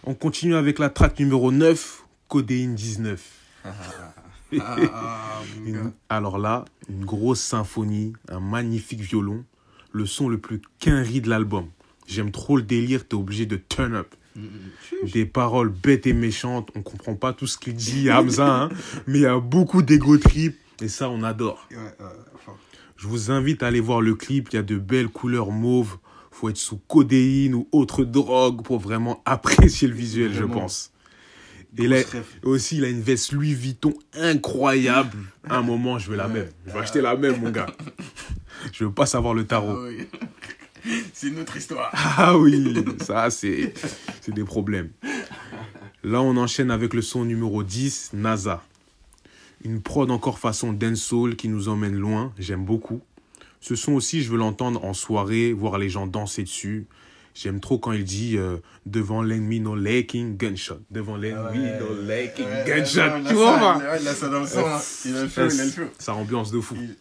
On 0.05 0.15
continue 0.15 0.55
avec 0.55 0.79
la 0.79 0.89
track 0.89 1.19
numéro 1.19 1.53
9, 1.53 2.05
Codéine 2.29 2.75
19. 2.75 3.23
Ah, 3.65 5.41
mon 5.61 5.67
Une- 5.67 5.73
gars. 5.75 5.91
alors 6.09 6.39
là, 6.39 6.65
une 6.89 7.05
grosse 7.05 7.41
symphonie, 7.41 8.15
un 8.31 8.41
magnifique 8.41 9.01
violon, 9.01 9.45
le 9.93 10.07
son 10.07 10.29
le 10.29 10.39
plus 10.39 10.63
quinri 10.79 11.21
de 11.21 11.29
l'album. 11.29 11.67
J'aime 12.07 12.31
trop 12.31 12.57
le 12.57 12.63
délire, 12.63 13.07
t'es 13.07 13.15
obligé 13.17 13.45
de 13.45 13.57
turn 13.57 13.95
up. 13.95 14.15
Des 15.13 15.27
paroles 15.27 15.69
bêtes 15.69 16.07
et 16.07 16.13
méchantes, 16.13 16.71
on 16.77 16.83
comprend 16.83 17.17
pas 17.17 17.33
tout 17.33 17.47
ce 17.49 17.59
qu'il 17.59 17.75
dit, 17.75 18.11
Hamza, 18.11 18.63
hein, 18.65 18.69
mais 19.07 19.19
il 19.19 19.23
y 19.23 19.27
a 19.27 19.39
beaucoup 19.41 19.83
d'ego 19.83 20.17
trip, 20.17 20.57
et 20.81 20.89
ça 20.89 21.11
on 21.11 21.25
adore. 21.25 21.69
Je 22.97 23.07
vous 23.09 23.31
invite 23.33 23.63
à 23.63 23.67
aller 23.67 23.81
voir 23.81 24.01
le 24.01 24.15
clip, 24.15 24.49
il 24.53 24.57
y 24.57 24.59
a 24.59 24.63
de 24.63 24.77
belles 24.79 25.09
couleurs 25.09 25.51
mauves, 25.51 25.99
faut 26.31 26.49
être 26.49 26.57
sous 26.57 26.77
codéine 26.79 27.55
ou 27.55 27.69
autre 27.73 28.05
drogue 28.05 28.63
pour 28.63 28.79
vraiment 28.79 29.23
apprécier 29.27 29.89
le 29.89 29.95
visuel, 29.95 30.33
je 30.35 30.45
pense. 30.45 30.93
Et 31.77 31.87
là, 31.87 31.99
aussi, 32.45 32.79
il 32.79 32.85
a 32.85 32.89
une 32.89 33.03
veste 33.03 33.33
Louis 33.33 33.55
Vuitton 33.55 33.93
incroyable. 34.15 35.17
À 35.49 35.59
un 35.59 35.63
moment, 35.63 35.99
je 35.99 36.11
veux 36.11 36.17
la 36.17 36.27
Ouais. 36.27 36.33
même. 36.35 36.49
Je 36.67 36.73
vais 36.73 36.79
acheter 36.79 37.01
la 37.01 37.15
même, 37.17 37.41
mon 37.41 37.51
gars. 37.51 37.67
Je 38.73 38.85
veux 38.85 38.91
pas 38.93 39.07
savoir 39.07 39.35
le 39.35 39.43
Ah 39.43 39.45
tarot. 39.45 39.85
oui. 39.87 39.99
C'est 41.13 41.29
une 41.29 41.39
autre 41.41 41.57
histoire. 41.57 41.91
Ah 41.93 42.37
oui, 42.39 42.75
ça, 43.05 43.31
c'est 43.31 43.75
c'est 44.21 44.33
des 44.35 44.43
problèmes. 44.45 44.91
Là, 46.03 46.23
on 46.23 46.37
enchaîne 46.37 46.71
avec 46.71 46.95
le 46.95 47.03
son 47.03 47.25
numéro 47.25 47.63
10, 47.63 48.11
NASA. 48.15 48.63
Une 49.65 49.81
prod 49.83 50.11
encore 50.11 50.39
façon 50.39 50.73
dancehall 50.73 51.37
qui 51.37 51.49
nous 51.49 51.69
emmène 51.69 51.95
loin, 51.97 52.33
j'aime 52.39 52.65
beaucoup. 52.65 53.01
Ce 53.61 53.75
son 53.75 53.93
aussi, 53.93 54.23
je 54.23 54.31
veux 54.31 54.39
l'entendre 54.39 54.85
en 54.85 54.95
soirée, 54.95 55.53
voir 55.53 55.79
les 55.79 55.89
gens 55.89 56.07
danser 56.07 56.43
dessus. 56.45 56.87
J'aime 57.35 57.61
trop 57.61 57.79
quand 57.79 57.93
il 57.93 58.05
dit 58.05 58.37
euh, 58.37 58.57
devant 58.87 59.23
l'ennemi 59.23 59.61
no 59.61 59.77
laking 59.77 60.37
gunshot. 60.37 60.81
Devant 60.91 61.17
l'ennemi 61.17 61.59
Ouais. 61.59 61.79
no 61.79 62.03
laking 62.03 62.45
Ouais, 62.47 62.65
gunshot. 62.67 63.01
ouais, 63.01 63.23
tu 63.29 63.35
vois 63.35 63.59
ça, 63.59 63.99
il 64.01 64.09
a- 64.09 64.15
ça 64.15 64.29
dans 64.29 64.41
le 64.41 64.47
hein. 64.47 64.81
Il 65.05 65.17
a 65.17 65.23
le 65.23 65.29
feu, 65.29 65.49
il 65.53 65.61
a 65.61 65.65
le 65.65 65.71
feu. 65.71 65.89
Ça 65.99 66.15
ambiance 66.15 66.51
de 66.51 66.61
fou. 66.61 66.75
Il-. 66.81 66.97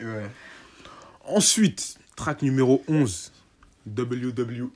Ensuite, 1.25 1.97
track 2.15 2.41
numéro 2.41 2.83
11, 2.87 3.31
WWE. 3.87 4.69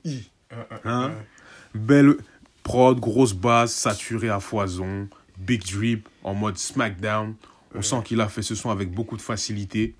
Hein? 0.83 1.11
Belle 1.75 2.15
prod, 2.63 2.99
grosse 2.99 3.33
basse, 3.33 3.73
saturée 3.73 4.29
à 4.29 4.39
foison, 4.39 5.07
big 5.37 5.63
drip 5.63 6.07
en 6.23 6.33
mode 6.33 6.57
SmackDown. 6.57 7.35
On 7.73 7.81
sent 7.81 8.01
qu'il 8.05 8.19
a 8.19 8.27
fait 8.27 8.41
ce 8.41 8.53
son 8.55 8.69
avec 8.69 8.91
beaucoup 8.91 9.15
de 9.15 9.21
facilité. 9.21 9.95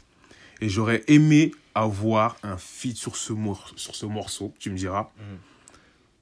Et 0.60 0.70
j'aurais 0.70 1.04
aimé 1.08 1.52
avoir 1.76 2.36
un 2.44 2.58
feat 2.58 2.98
sur 2.98 3.16
ce, 3.16 3.34
mor- 3.34 3.74
sur 3.76 3.96
ce 3.96 4.06
morceau, 4.06 4.54
tu 4.60 4.70
me 4.72 4.78
diras. 4.78 5.10
Mhm. 5.18 5.38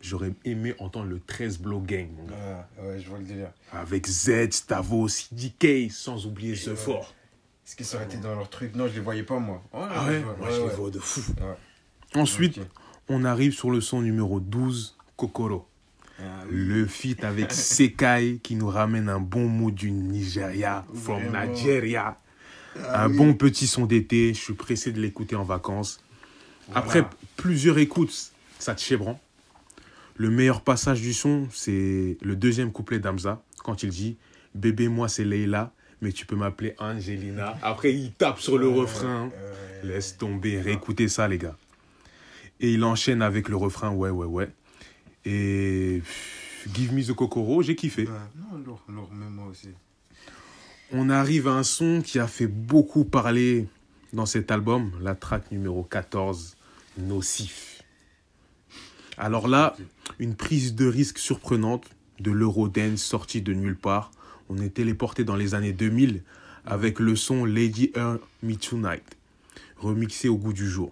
J'aurais 0.02 0.32
aimé 0.46 0.76
entendre 0.80 1.08
le 1.10 1.20
13 1.20 1.60
Blow 1.60 1.82
Gang, 1.82 2.08
mon 2.18 2.24
gars. 2.26 2.68
Ouais, 2.82 2.88
ouais, 2.88 3.00
je 3.00 3.10
vois 3.10 3.18
le 3.20 3.26
délire. 3.26 3.52
Avec 3.74 4.08
Z, 4.08 4.52
Stavos, 4.52 5.10
DK, 5.32 5.92
sans 5.92 6.26
oublier 6.26 6.56
The 6.56 6.68
ouais. 6.68 6.76
Fort. 6.78 7.14
Est-ce 7.68 7.76
que 7.76 7.84
ça 7.84 7.98
aurait 7.98 8.06
été 8.06 8.18
dans 8.18 8.34
leur 8.34 8.50
truc? 8.50 8.76
Non, 8.76 8.88
je 8.88 8.94
les 8.94 9.00
voyais 9.02 9.24
pas, 9.24 9.40
moi. 9.40 9.62
Ah 9.74 10.06
ouais, 10.08 10.20
je 10.20 10.24
vois, 10.26 10.36
Moi, 10.38 10.48
ouais, 10.48 10.56
je 10.56 10.62
les 10.62 10.76
vois 10.76 10.90
de 10.90 11.00
fou. 11.00 11.22
Ensuite, 12.16 12.60
on 13.10 13.26
arrive 13.26 13.52
sur 13.54 13.70
le 13.72 13.82
son 13.82 14.02
numéro 14.02 14.40
12, 14.40 14.96
Kokoro. 15.18 15.68
Ah 16.20 16.24
oui. 16.50 16.56
Le 16.56 16.86
feat 16.88 17.24
avec 17.24 17.52
Sekai 17.54 18.40
qui 18.42 18.56
nous 18.56 18.68
ramène 18.70 19.10
un 19.10 19.20
bon 19.20 19.48
mood 19.48 19.74
du 19.76 19.92
Nigeria, 19.92 20.86
from 20.94 21.22
Vraiment. 21.24 21.52
Nigeria. 21.54 22.18
Ah 22.86 23.04
un 23.06 23.10
oui. 23.10 23.18
bon 23.18 23.34
petit 23.34 23.68
son 23.68 23.86
d'été, 23.86 24.34
je 24.34 24.40
suis 24.40 24.54
pressé 24.54 24.92
de 24.92 25.00
l'écouter 25.02 25.36
en 25.36 25.44
vacances. 25.44 26.04
Voilà. 26.68 26.82
Après 26.82 27.04
plusieurs 27.38 27.78
écoutes, 27.78 28.32
ça 28.60 28.76
te 28.76 28.82
chébran. 28.82 29.20
Le 30.16 30.30
meilleur 30.30 30.62
passage 30.62 31.02
du 31.02 31.14
son, 31.14 31.48
c'est 31.52 32.18
le 32.22 32.36
deuxième 32.36 32.72
couplet 32.72 33.00
d'Amza, 33.00 33.42
quand 33.64 33.84
il 33.84 33.90
dit 33.90 34.18
Bébé, 34.54 34.88
moi 34.90 35.08
c'est 35.08 35.24
Leila, 35.24 35.72
mais 36.02 36.12
tu 36.12 36.26
peux 36.26 36.36
m'appeler 36.36 36.76
Angelina. 36.80 37.58
Après, 37.62 37.94
il 37.94 38.12
tape 38.14 38.40
sur 38.40 38.58
le 38.58 38.68
refrain. 38.68 39.32
Euh, 39.36 39.54
Laisse 39.84 40.18
tomber, 40.18 40.60
réécoutez 40.60 41.08
ça, 41.08 41.28
les 41.28 41.38
gars. 41.38 41.56
Et 42.60 42.74
il 42.74 42.84
enchaîne 42.84 43.22
avec 43.22 43.48
le 43.48 43.56
refrain 43.56 43.92
Ouais, 43.92 44.10
ouais, 44.10 44.26
ouais. 44.26 44.50
Et 45.26 46.02
Give 46.74 46.94
Me 46.94 47.02
the 47.02 47.14
Kokoro, 47.14 47.62
j'ai 47.62 47.76
kiffé. 47.76 48.04
ouais. 48.04 48.14
Non, 48.36 48.58
lourd, 48.66 48.82
lourd, 48.90 49.10
même 49.14 49.30
moi 49.30 49.48
aussi. 49.48 49.70
On 50.92 51.12
arrive 51.12 51.48
à 51.48 51.52
un 51.52 51.62
son 51.62 52.02
qui 52.02 52.18
a 52.18 52.26
fait 52.26 52.48
beaucoup 52.48 53.06
parler 53.06 53.68
dans 54.12 54.26
cet 54.26 54.50
album, 54.50 54.92
la 55.00 55.14
track 55.14 55.52
numéro 55.52 55.84
14, 55.84 56.58
Nocif. 56.98 57.84
Alors 59.16 59.48
là, 59.48 59.78
une 60.18 60.34
prise 60.34 60.74
de 60.74 60.88
risque 60.88 61.20
surprenante 61.20 61.86
de 62.20 62.32
l'Eurodance 62.32 63.04
sortie 63.04 63.44
de 63.44 63.54
nulle 63.54 63.76
part. 63.76 64.10
On 64.50 64.58
est 64.58 64.74
téléporté 64.74 65.24
dans 65.24 65.36
les 65.36 65.54
années 65.54 65.74
2000 65.74 66.24
avec 66.66 66.98
le 66.98 67.16
son 67.16 67.46
Lady 67.46 67.92
Earn 67.96 68.18
Me 68.42 68.56
Tonight, 68.56 69.16
remixé 69.78 70.28
au 70.28 70.38
goût 70.38 70.54
du 70.54 70.68
jour. 70.68 70.92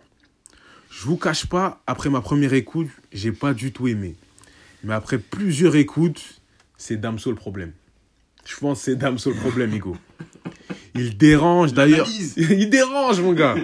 Je 0.91 1.05
vous 1.05 1.17
cache 1.17 1.47
pas, 1.47 1.81
après 1.87 2.11
ma 2.11 2.21
première 2.21 2.53
écoute, 2.53 2.89
j'ai 3.11 3.31
pas 3.31 3.55
du 3.55 3.71
tout 3.71 3.87
aimé. 3.87 4.15
Mais 4.83 4.93
après 4.93 5.17
plusieurs 5.17 5.75
écoutes, 5.75 6.39
c'est 6.77 6.97
Damso 6.97 7.31
le 7.31 7.35
problème. 7.35 7.71
Je 8.47 8.55
pense 8.59 8.79
que 8.79 8.85
c'est 8.85 8.95
Damso 8.95 9.31
le 9.31 9.35
problème, 9.37 9.73
Hugo. 9.73 9.95
Il 10.95 11.17
dérange 11.17 11.73
d'ailleurs. 11.73 12.07
Il 12.37 12.69
dérange, 12.69 13.19
mon 13.21 13.33
gars. 13.33 13.55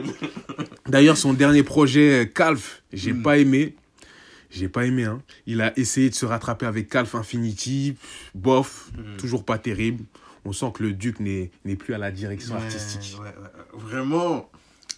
D'ailleurs, 0.87 1.17
son 1.17 1.33
dernier 1.33 1.63
projet, 1.63 2.29
Calf, 2.33 2.83
j'ai 2.91 3.13
Mm. 3.13 3.23
pas 3.23 3.37
aimé. 3.37 3.75
J'ai 4.51 4.69
pas 4.69 4.85
aimé, 4.85 5.05
hein. 5.05 5.21
Il 5.47 5.61
a 5.61 5.73
essayé 5.79 6.09
de 6.11 6.15
se 6.15 6.25
rattraper 6.27 6.65
avec 6.67 6.89
Calf 6.89 7.15
Infinity. 7.15 7.95
Bof, 8.35 8.91
Mm. 8.97 9.17
toujours 9.17 9.45
pas 9.45 9.57
terrible. 9.57 10.03
On 10.45 10.51
sent 10.53 10.71
que 10.75 10.83
le 10.83 10.91
Duc 10.93 11.19
n'est 11.21 11.49
plus 11.79 11.93
à 11.93 11.97
la 11.97 12.11
direction 12.11 12.55
Ouais, 12.55 12.61
artistique. 12.61 13.17
ouais, 13.19 13.27
ouais, 13.29 13.33
ouais. 13.35 13.79
Vraiment. 13.81 14.51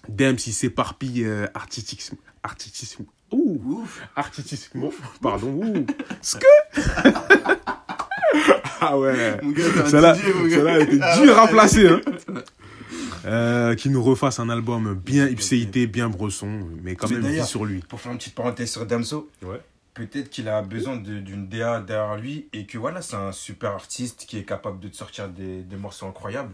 Dems, 0.10 0.38
il 0.48 0.54
s'éparpille 0.54 1.24
euh, 1.24 1.46
artistiquement. 1.54 2.18
Artistiquement. 2.44 3.06
Ouh, 3.32 3.62
Ouf. 3.82 4.01
artistiquement. 4.15 4.92
Pardon. 5.22 5.48
Ouh. 5.54 5.86
Ce 6.22 6.38
que? 6.38 6.46
Ah 8.82 8.98
ouais. 8.98 9.39
Mon 9.41 9.51
gars, 9.51 9.63
Celle-là 9.88 10.15
Ah 11.01 11.20
dur 11.22 11.39
à 11.39 11.48
placer. 11.48 11.88
Hein. 11.88 12.01
Euh, 13.25 13.74
qui 13.74 13.89
nous 13.89 14.03
refasse 14.03 14.39
un 14.39 14.50
album 14.50 14.94
bien 14.94 15.27
ipséité, 15.27 15.88
bien 15.88 16.10
bresson, 16.10 16.60
mais 16.84 16.96
quand 16.96 17.08
Mais 17.10 17.15
même 17.15 17.24
d'ailleurs- 17.24 17.48
sur 17.48 17.65
lui. 17.65 17.79
Pour 17.79 18.00
faire 18.00 18.12
une 18.12 18.20
petite 18.20 18.36
parenthèse 18.36 18.70
sur 18.72 18.86
Damso, 18.86 19.32
Ouais. 19.41 19.60
peut-être 19.96 20.29
qu'il 20.29 20.48
a 20.48 20.62
besoin 20.62 20.96
de- 20.98 21.20
d'une 21.22 21.48
DA 21.48 21.79
derrière 21.79 22.17
lui 22.17 22.48
et 22.53 22.67
que 22.67 22.77
voilà, 22.77 23.01
c'est 23.01 23.15
un 23.15 23.32
super 23.32 23.72
artiste 23.72 24.25
qui 24.27 24.38
est 24.38 24.44
capable 24.44 24.79
de 24.79 24.89
te 24.89 24.96
sortir 24.96 25.27
des, 25.27 25.63
des 25.63 25.75
morceaux 25.75 26.05
incroyables, 26.05 26.53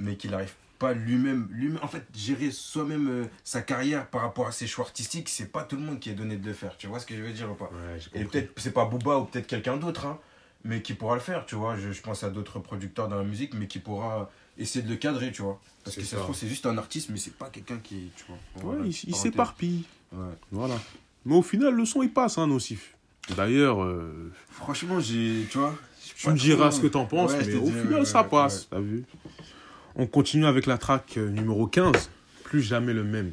mais 0.00 0.16
qu'il 0.16 0.32
n'arrive 0.32 0.52
pas 0.80 0.92
lui-même, 0.92 1.46
lui-même, 1.52 1.78
en 1.82 1.88
fait, 1.88 2.02
gérer 2.16 2.50
soi-même 2.50 3.08
euh, 3.08 3.24
sa 3.44 3.62
carrière 3.62 4.06
par 4.06 4.22
rapport 4.22 4.48
à 4.48 4.52
ses 4.52 4.66
choix 4.66 4.86
artistiques, 4.86 5.28
c'est 5.28 5.52
pas 5.52 5.62
tout 5.62 5.76
le 5.76 5.82
monde 5.82 6.00
qui 6.00 6.10
est 6.10 6.14
donné 6.14 6.36
de 6.36 6.46
le 6.46 6.52
faire. 6.52 6.76
Tu 6.78 6.88
vois 6.88 6.98
ce 6.98 7.06
que 7.06 7.14
je 7.16 7.22
veux 7.22 7.32
dire 7.32 7.48
ou 7.50 7.54
pas? 7.54 7.66
Ouais, 7.72 8.20
Et 8.20 8.24
peut-être, 8.24 8.50
c'est 8.56 8.74
pas 8.74 8.84
Booba 8.86 9.18
ou 9.18 9.24
peut-être 9.26 9.46
quelqu'un 9.46 9.76
d'autre, 9.76 10.06
hein, 10.06 10.18
mais 10.64 10.82
qui 10.82 10.94
pourra 10.94 11.14
le 11.14 11.20
faire, 11.20 11.46
tu 11.46 11.54
vois. 11.54 11.76
Je, 11.76 11.92
je 11.92 12.02
pense 12.02 12.24
à 12.24 12.30
d'autres 12.30 12.58
producteurs 12.58 13.08
dans 13.08 13.18
la 13.18 13.24
musique, 13.24 13.54
mais 13.54 13.66
qui 13.66 13.78
pourra 13.78 14.30
essayer 14.58 14.84
de 14.84 14.90
le 14.90 14.96
cadrer, 14.96 15.32
tu 15.32 15.42
vois. 15.42 15.60
Parce 15.84 15.96
que 15.96 16.02
ça, 16.02 16.10
ça. 16.10 16.16
se 16.16 16.22
trouve, 16.22 16.34
c'est 16.34 16.48
juste 16.48 16.66
un 16.66 16.76
artiste, 16.78 17.10
mais 17.10 17.18
c'est 17.18 17.34
pas 17.34 17.48
quelqu'un 17.48 17.78
qui, 17.78 18.10
tu 18.16 18.24
vois. 18.28 18.74
Ouais, 18.74 18.88
il, 18.88 19.14
s'éparpille. 19.14 19.84
Ouais. 20.12 20.34
Voilà. 20.50 20.78
Mais 21.24 21.34
au 21.34 21.42
final, 21.42 21.74
le 21.74 21.84
son, 21.84 22.02
il 22.02 22.12
passe, 22.12 22.38
hein, 22.38 22.46
nocif. 22.46 22.94
D'ailleurs, 23.36 23.82
euh, 23.82 24.32
Franchement, 24.50 25.00
j'ai, 25.00 25.46
tu 25.50 25.58
vois. 25.58 25.74
tu 26.16 26.30
me 26.30 26.36
diras 26.36 26.70
ce 26.70 26.80
que 26.80 26.86
t'en 26.86 27.04
penses, 27.04 27.32
Ouais, 27.32 27.44
mais 27.46 27.54
au 27.54 27.68
dirai, 27.68 27.82
final, 27.82 28.00
ouais, 28.00 28.04
ça 28.06 28.24
passe. 28.24 28.68
T'as 28.70 28.80
vu 28.80 29.04
On 29.96 30.06
continue 30.06 30.46
avec 30.46 30.66
la 30.66 30.78
track 30.78 31.18
euh, 31.18 31.28
numéro 31.28 31.66
15. 31.66 32.10
Plus 32.44 32.62
jamais 32.62 32.94
le 32.94 33.04
même. 33.04 33.32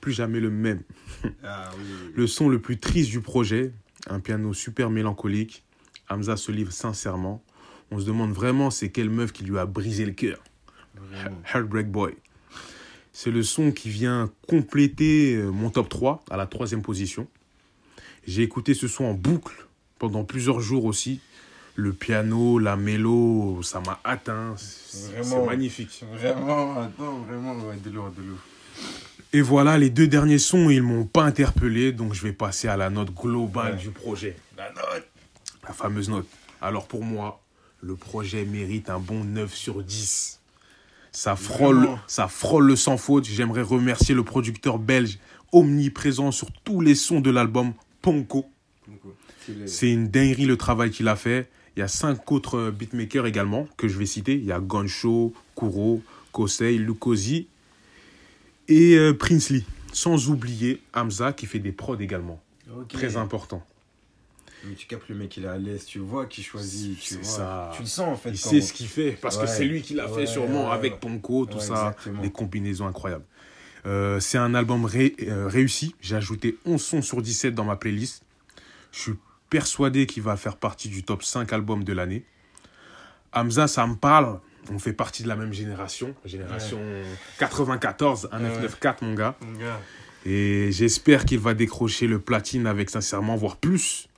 Plus 0.00 0.12
jamais 0.12 0.40
le 0.40 0.50
même. 0.50 0.82
Ah 1.44 1.70
oui. 1.76 1.84
Le 2.14 2.26
son 2.26 2.48
le 2.48 2.58
plus 2.58 2.78
triste 2.78 3.10
du 3.10 3.20
projet, 3.20 3.72
un 4.08 4.18
piano 4.18 4.52
super 4.52 4.90
mélancolique. 4.90 5.62
Hamza 6.10 6.36
se 6.36 6.52
livre 6.52 6.72
sincèrement. 6.72 7.42
On 7.90 7.98
se 7.98 8.04
demande 8.04 8.32
vraiment 8.32 8.70
c'est 8.70 8.90
quelle 8.90 9.10
meuf 9.10 9.32
qui 9.32 9.44
lui 9.44 9.58
a 9.58 9.66
brisé 9.66 10.04
le 10.04 10.12
cœur. 10.12 10.38
Heartbreak 11.54 11.90
Boy. 11.90 12.14
C'est 13.12 13.30
le 13.30 13.42
son 13.42 13.72
qui 13.72 13.88
vient 13.88 14.30
compléter 14.48 15.34
euh, 15.36 15.50
mon 15.50 15.70
top 15.70 15.88
3 15.88 16.24
à 16.30 16.36
la 16.36 16.46
troisième 16.46 16.82
position. 16.82 17.26
J'ai 18.26 18.42
écouté 18.42 18.74
ce 18.74 18.86
son 18.86 19.04
en 19.04 19.14
boucle 19.14 19.66
pendant 19.98 20.24
plusieurs 20.24 20.60
jours 20.60 20.84
aussi. 20.84 21.20
Le 21.74 21.92
piano, 21.92 22.58
la 22.58 22.76
mélo, 22.76 23.60
ça 23.62 23.80
m'a 23.80 23.98
atteint. 24.04 24.54
C'est 24.56 25.24
magnifique. 25.46 26.04
Vraiment, 26.12 26.80
attends, 26.82 27.18
vraiment, 27.28 27.54
ouais, 27.66 27.76
de 27.82 27.90
lourd, 27.90 28.10
de 28.16 28.22
lourd. 28.22 28.38
Et 29.32 29.40
voilà, 29.40 29.78
les 29.78 29.90
deux 29.90 30.06
derniers 30.08 30.38
sons, 30.38 30.70
ils 30.70 30.82
m'ont 30.82 31.04
pas 31.06 31.22
interpellé, 31.24 31.92
donc 31.92 32.14
je 32.14 32.22
vais 32.22 32.32
passer 32.32 32.68
à 32.68 32.76
la 32.76 32.90
note 32.90 33.14
globale 33.14 33.74
Ouais. 33.74 33.78
du 33.78 33.90
projet. 33.90 34.36
La 34.56 34.68
note. 34.72 35.08
La 35.70 35.74
fameuse 35.74 36.08
note. 36.10 36.26
Alors 36.60 36.88
pour 36.88 37.04
moi, 37.04 37.40
le 37.80 37.94
projet 37.94 38.44
mérite 38.44 38.90
un 38.90 38.98
bon 38.98 39.22
9 39.22 39.54
sur 39.54 39.84
10. 39.84 40.40
Ça 41.12 41.36
frôle, 41.36 41.76
Vraiment. 41.76 41.98
ça 42.08 42.26
frôle 42.26 42.66
le 42.66 42.74
sans 42.74 42.96
faute. 42.96 43.24
J'aimerais 43.24 43.62
remercier 43.62 44.12
le 44.16 44.24
producteur 44.24 44.80
belge 44.80 45.20
omniprésent 45.52 46.32
sur 46.32 46.50
tous 46.64 46.80
les 46.80 46.96
sons 46.96 47.20
de 47.20 47.30
l'album, 47.30 47.72
Ponko. 48.02 48.46
C'est 49.66 49.88
une 49.88 50.08
dinguerie 50.08 50.44
le 50.44 50.56
travail 50.56 50.90
qu'il 50.90 51.06
a 51.06 51.14
fait. 51.14 51.48
Il 51.76 51.78
y 51.78 51.82
a 51.84 51.88
cinq 51.88 52.32
autres 52.32 52.58
euh, 52.58 52.70
beatmakers 52.72 53.26
également 53.26 53.68
que 53.76 53.86
je 53.86 53.96
vais 53.96 54.06
citer. 54.06 54.34
Il 54.34 54.44
y 54.44 54.50
a 54.50 54.58
Goncho, 54.58 55.32
Kuro, 55.54 56.02
Kosei, 56.32 56.78
Lukosi 56.78 57.46
et 58.66 58.96
euh, 58.96 59.12
Princely. 59.14 59.64
Sans 59.92 60.30
oublier 60.30 60.82
Hamza 60.94 61.32
qui 61.32 61.46
fait 61.46 61.60
des 61.60 61.70
prods 61.70 62.00
également. 62.00 62.42
Très 62.88 63.16
important. 63.16 63.64
Mais 64.64 64.74
tu 64.74 64.86
captes 64.86 65.08
le 65.08 65.14
mec, 65.14 65.36
il 65.36 65.44
est 65.44 65.48
à 65.48 65.56
l'aise, 65.56 65.84
tu 65.86 65.98
vois 66.00 66.26
qu'il 66.26 66.44
choisit, 66.44 66.98
tu 67.00 67.14
vois. 67.14 67.24
ça. 67.24 67.70
Tu 67.74 67.82
le 67.82 67.88
sens 67.88 68.08
en 68.08 68.16
fait. 68.16 68.30
Il 68.30 68.38
sait 68.38 68.60
ce 68.60 68.72
qu'il 68.72 68.88
fait 68.88 69.12
parce 69.12 69.36
que 69.38 69.46
c'est 69.46 69.64
lui 69.64 69.80
qui 69.82 69.94
l'a 69.94 70.06
fait 70.08 70.26
sûrement 70.26 70.68
ouais, 70.68 70.74
avec 70.74 70.92
ouais. 70.94 70.98
Ponko, 71.00 71.46
tout 71.46 71.56
Ouais, 71.58 71.62
ça, 71.64 71.94
exactement. 71.96 72.22
des 72.22 72.30
combinaisons 72.30 72.86
incroyables. 72.86 73.24
Euh, 73.86 74.20
c'est 74.20 74.36
un 74.38 74.54
album 74.54 74.84
ré- 74.84 75.16
euh, 75.22 75.46
réussi. 75.48 75.94
J'ai 76.02 76.16
ajouté 76.16 76.58
11 76.66 76.82
sons 76.82 77.00
sur 77.02 77.22
17 77.22 77.54
dans 77.54 77.64
ma 77.64 77.76
playlist. 77.76 78.22
Je 78.92 78.98
suis 79.00 79.14
persuadé 79.48 80.04
qu'il 80.06 80.22
va 80.22 80.36
faire 80.36 80.56
partie 80.56 80.88
du 80.90 81.02
top 81.02 81.22
5 81.22 81.50
albums 81.54 81.82
de 81.82 81.92
l'année. 81.94 82.24
Hamza, 83.32 83.66
ça 83.68 83.86
me 83.86 83.94
parle. 83.94 84.40
On 84.70 84.78
fait 84.78 84.92
partie 84.92 85.22
de 85.22 85.28
la 85.28 85.36
même 85.36 85.54
génération. 85.54 86.14
Génération 86.26 86.78
94, 87.38 88.28
1994, 88.32 89.02
mon 89.02 89.14
gars. 89.14 89.36
Mon 89.40 89.58
gars. 89.58 89.80
Et 90.26 90.70
j'espère 90.70 91.24
qu'il 91.24 91.38
va 91.38 91.54
décrocher 91.54 92.06
le 92.06 92.18
platine 92.20 92.66
avec 92.66 92.90
sincèrement, 92.90 93.36
voire 93.36 93.56
plus. 93.56 94.08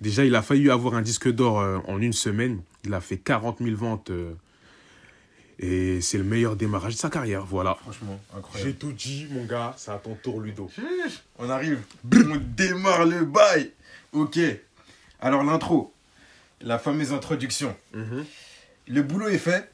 Déjà, 0.00 0.24
il 0.24 0.34
a 0.34 0.42
failli 0.42 0.70
avoir 0.70 0.94
un 0.94 1.02
disque 1.02 1.30
d'or 1.30 1.60
euh, 1.60 1.78
en 1.86 2.00
une 2.00 2.12
semaine. 2.12 2.60
Il 2.84 2.92
a 2.94 3.00
fait 3.00 3.16
40 3.16 3.58
000 3.60 3.76
ventes. 3.76 4.10
euh, 4.10 4.32
et 5.58 6.00
c'est 6.00 6.18
le 6.18 6.24
meilleur 6.24 6.56
démarrage 6.56 6.94
de 6.94 6.98
sa 6.98 7.10
carrière. 7.10 7.44
Voilà. 7.44 7.76
Franchement, 7.76 8.20
incroyable. 8.36 8.74
tout 8.74 8.92
dit, 8.92 9.26
mon 9.30 9.44
gars. 9.44 9.74
C'est 9.78 9.92
à 9.92 9.98
ton 9.98 10.14
tour, 10.16 10.40
Ludo. 10.40 10.68
On 11.38 11.48
arrive. 11.48 11.80
On 12.12 12.36
démarre 12.56 13.06
le 13.06 13.24
bail. 13.24 13.70
Ok. 14.12 14.38
Alors 15.20 15.44
l'intro. 15.44 15.92
La 16.60 16.78
fameuse 16.78 17.12
introduction. 17.12 17.74
Le 18.88 19.02
boulot 19.02 19.28
est 19.28 19.38
fait. 19.38 19.70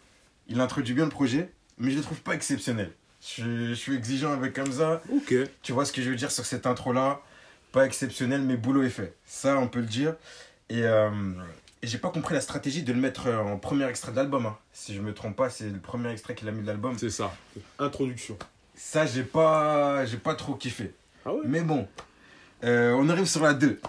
Il 0.49 0.61
introduit 0.61 0.95
bien 0.95 1.05
le 1.05 1.11
projet, 1.11 1.51
mais 1.79 1.91
je 1.93 1.97
le 1.97 2.03
trouve 2.03 2.21
pas 2.21 2.35
exceptionnel. 2.35 2.93
Je, 3.37 3.69
je 3.69 3.75
suis 3.75 3.95
exigeant 3.95 4.33
avec 4.33 4.59
Hamza. 4.59 5.01
Ok. 5.15 5.35
Tu 5.63 5.73
vois 5.73 5.85
ce 5.85 5.93
que 5.93 6.03
je 6.03 6.11
veux 6.11 6.17
dire 6.17 6.31
sur 6.31 6.45
cette 6.45 6.67
intro-là? 6.67 7.21
Pas 7.73 7.87
exceptionnel, 7.87 8.43
mais 8.43 8.57
boulot 8.57 8.83
est 8.83 8.91
fait. 8.91 9.15
Ça, 9.27 9.59
on 9.59 9.69
peut 9.69 9.81
le 9.81 9.87
dire. 9.87 10.15
Et, 10.69 10.83
euh, 10.85 11.11
et 11.83 11.87
j'ai 11.87 11.99
pas 11.99 12.11
compris 12.11 12.35
la 12.35 12.41
stratégie 12.41 12.83
de 12.83 12.93
le 12.93 12.99
mettre 13.01 13.29
euh, 13.29 13.39
en 13.39 13.59
premier 13.59 13.87
extrait 13.87 14.11
de 14.13 14.17
l'album. 14.17 14.47
hein. 14.47 14.57
Si 14.73 14.95
je 14.95 15.01
me 15.01 15.15
trompe 15.15 15.37
pas, 15.37 15.51
c'est 15.51 15.69
le 15.69 15.79
premier 15.79 16.11
extrait 16.11 16.35
qu'il 16.35 16.49
a 16.49 16.53
mis 16.53 16.63
de 16.63 16.67
l'album. 16.67 16.97
C'est 16.99 17.11
ça. 17.11 17.33
Introduction. 17.79 18.37
Ça, 18.75 19.07
j'ai 19.07 19.23
pas, 19.23 20.05
j'ai 20.07 20.17
pas 20.17 20.35
trop 20.35 20.55
kiffé. 20.55 20.93
Ah 21.25 21.33
ouais? 21.35 21.41
Mais 21.45 21.61
bon, 21.61 21.87
euh, 22.65 22.93
on 22.99 23.09
arrive 23.09 23.27
sur 23.27 23.43
la 23.43 23.55
2. 23.55 23.81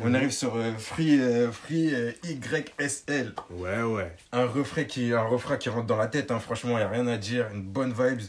On 0.00 0.08
Mhm. 0.08 0.14
arrive 0.16 0.30
sur 0.32 0.56
euh, 0.56 0.72
Free, 0.76 1.20
euh, 1.20 1.50
Free 1.52 1.94
euh, 1.94 2.10
YSL. 2.24 3.32
Ouais, 3.50 3.82
ouais. 3.82 4.12
Un 4.32 4.44
refrain 4.46 4.84
qui, 4.84 5.12
un 5.12 5.22
refrain 5.22 5.56
qui 5.56 5.68
rentre 5.68 5.86
dans 5.86 5.96
la 5.96 6.08
tête, 6.08 6.30
hein, 6.30 6.40
franchement, 6.40 6.76
il 6.78 6.82
a 6.82 6.88
rien 6.88 7.06
à 7.06 7.16
dire. 7.16 7.46
Une 7.54 7.62
bonne 7.62 7.92
vibes. 7.92 8.20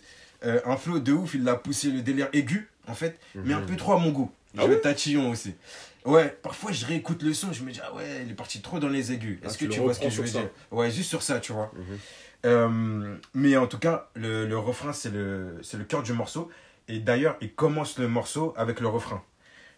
Un 0.44 0.78
flow 0.78 1.00
de 1.00 1.12
ouf, 1.12 1.34
il 1.34 1.44
l'a 1.44 1.56
poussé 1.56 1.90
le 1.90 2.02
délire 2.02 2.28
aigu, 2.32 2.70
en 2.88 2.94
fait, 2.94 3.20
mais 3.34 3.56
un 3.56 3.62
Mhm. 3.62 3.66
peu 3.66 3.76
trop 3.78 3.94
à 3.94 4.00
mon 4.00 4.12
goût. 4.12 4.32
Je 4.56 4.62
Ah 4.62 4.66
ouais 4.66 4.80
tatillon 4.82 5.30
aussi. 5.32 5.54
Ouais, 6.06 6.30
parfois 6.44 6.72
je 6.72 6.86
réécoute 6.86 7.24
le 7.24 7.34
son, 7.34 7.52
je 7.52 7.64
me 7.64 7.72
dis, 7.72 7.82
ah 7.84 7.94
ouais, 7.96 8.22
il 8.24 8.32
est 8.32 8.36
parti 8.36 8.62
trop 8.62 8.78
dans 8.80 8.90
les 8.90 9.12
aigus. 9.12 9.40
Ah, 9.44 9.48
Est-ce 9.48 9.58
que 9.58 9.66
tu 9.66 9.80
vois 9.80 9.94
ce 9.94 10.00
que 10.00 10.10
je 10.10 10.22
veux 10.22 10.28
ça. 10.28 10.40
dire? 10.42 10.50
Ouais, 10.72 10.92
juste 10.92 11.10
sur 11.10 11.24
ça, 11.24 11.40
tu 11.40 11.52
vois. 11.52 11.72
Mhm. 11.76 11.98
Euh, 12.46 13.16
mais 13.34 13.58
en 13.58 13.66
tout 13.66 13.80
cas, 13.80 14.10
le, 14.14 14.46
le 14.46 14.58
refrain, 14.58 14.94
c'est 14.94 15.10
le, 15.12 15.60
le 15.74 15.84
cœur 15.84 16.04
du 16.04 16.14
morceau. 16.14 16.50
Et 16.88 17.00
d'ailleurs, 17.00 17.38
il 17.42 17.52
commence 17.54 17.98
le 17.98 18.08
morceau 18.08 18.54
avec 18.56 18.80
le 18.80 18.88
refrain. 18.88 19.24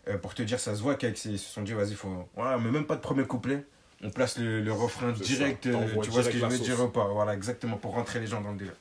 Euh, 0.09 0.17
pour 0.17 0.33
te 0.33 0.41
dire, 0.41 0.59
ça 0.59 0.75
se 0.75 0.81
voit 0.81 0.95
qu'ils 0.95 1.15
se 1.17 1.37
sont 1.37 1.61
dit, 1.61 1.71
vas-y, 1.71 1.93
faut. 1.93 2.27
Voilà, 2.35 2.57
mais 2.57 2.69
même 2.71 2.85
pas 2.85 2.95
de 2.95 3.01
premier 3.01 3.23
couplet. 3.23 3.63
On 4.03 4.09
place 4.09 4.37
le, 4.37 4.61
le 4.61 4.71
refrain 4.73 5.11
direct. 5.13 5.63
ça, 5.63 5.69
euh, 5.77 6.01
tu 6.01 6.09
vois 6.09 6.23
ce 6.23 6.29
que 6.29 6.37
je 6.37 6.45
veux 6.45 6.59
dire 6.59 6.79
ou 6.83 6.89
pas 6.89 7.07
Voilà, 7.07 7.33
exactement, 7.33 7.77
pour 7.77 7.93
rentrer 7.93 8.19
les 8.19 8.27
gens 8.27 8.41
dans 8.41 8.51
le 8.51 8.57
délire. 8.57 8.75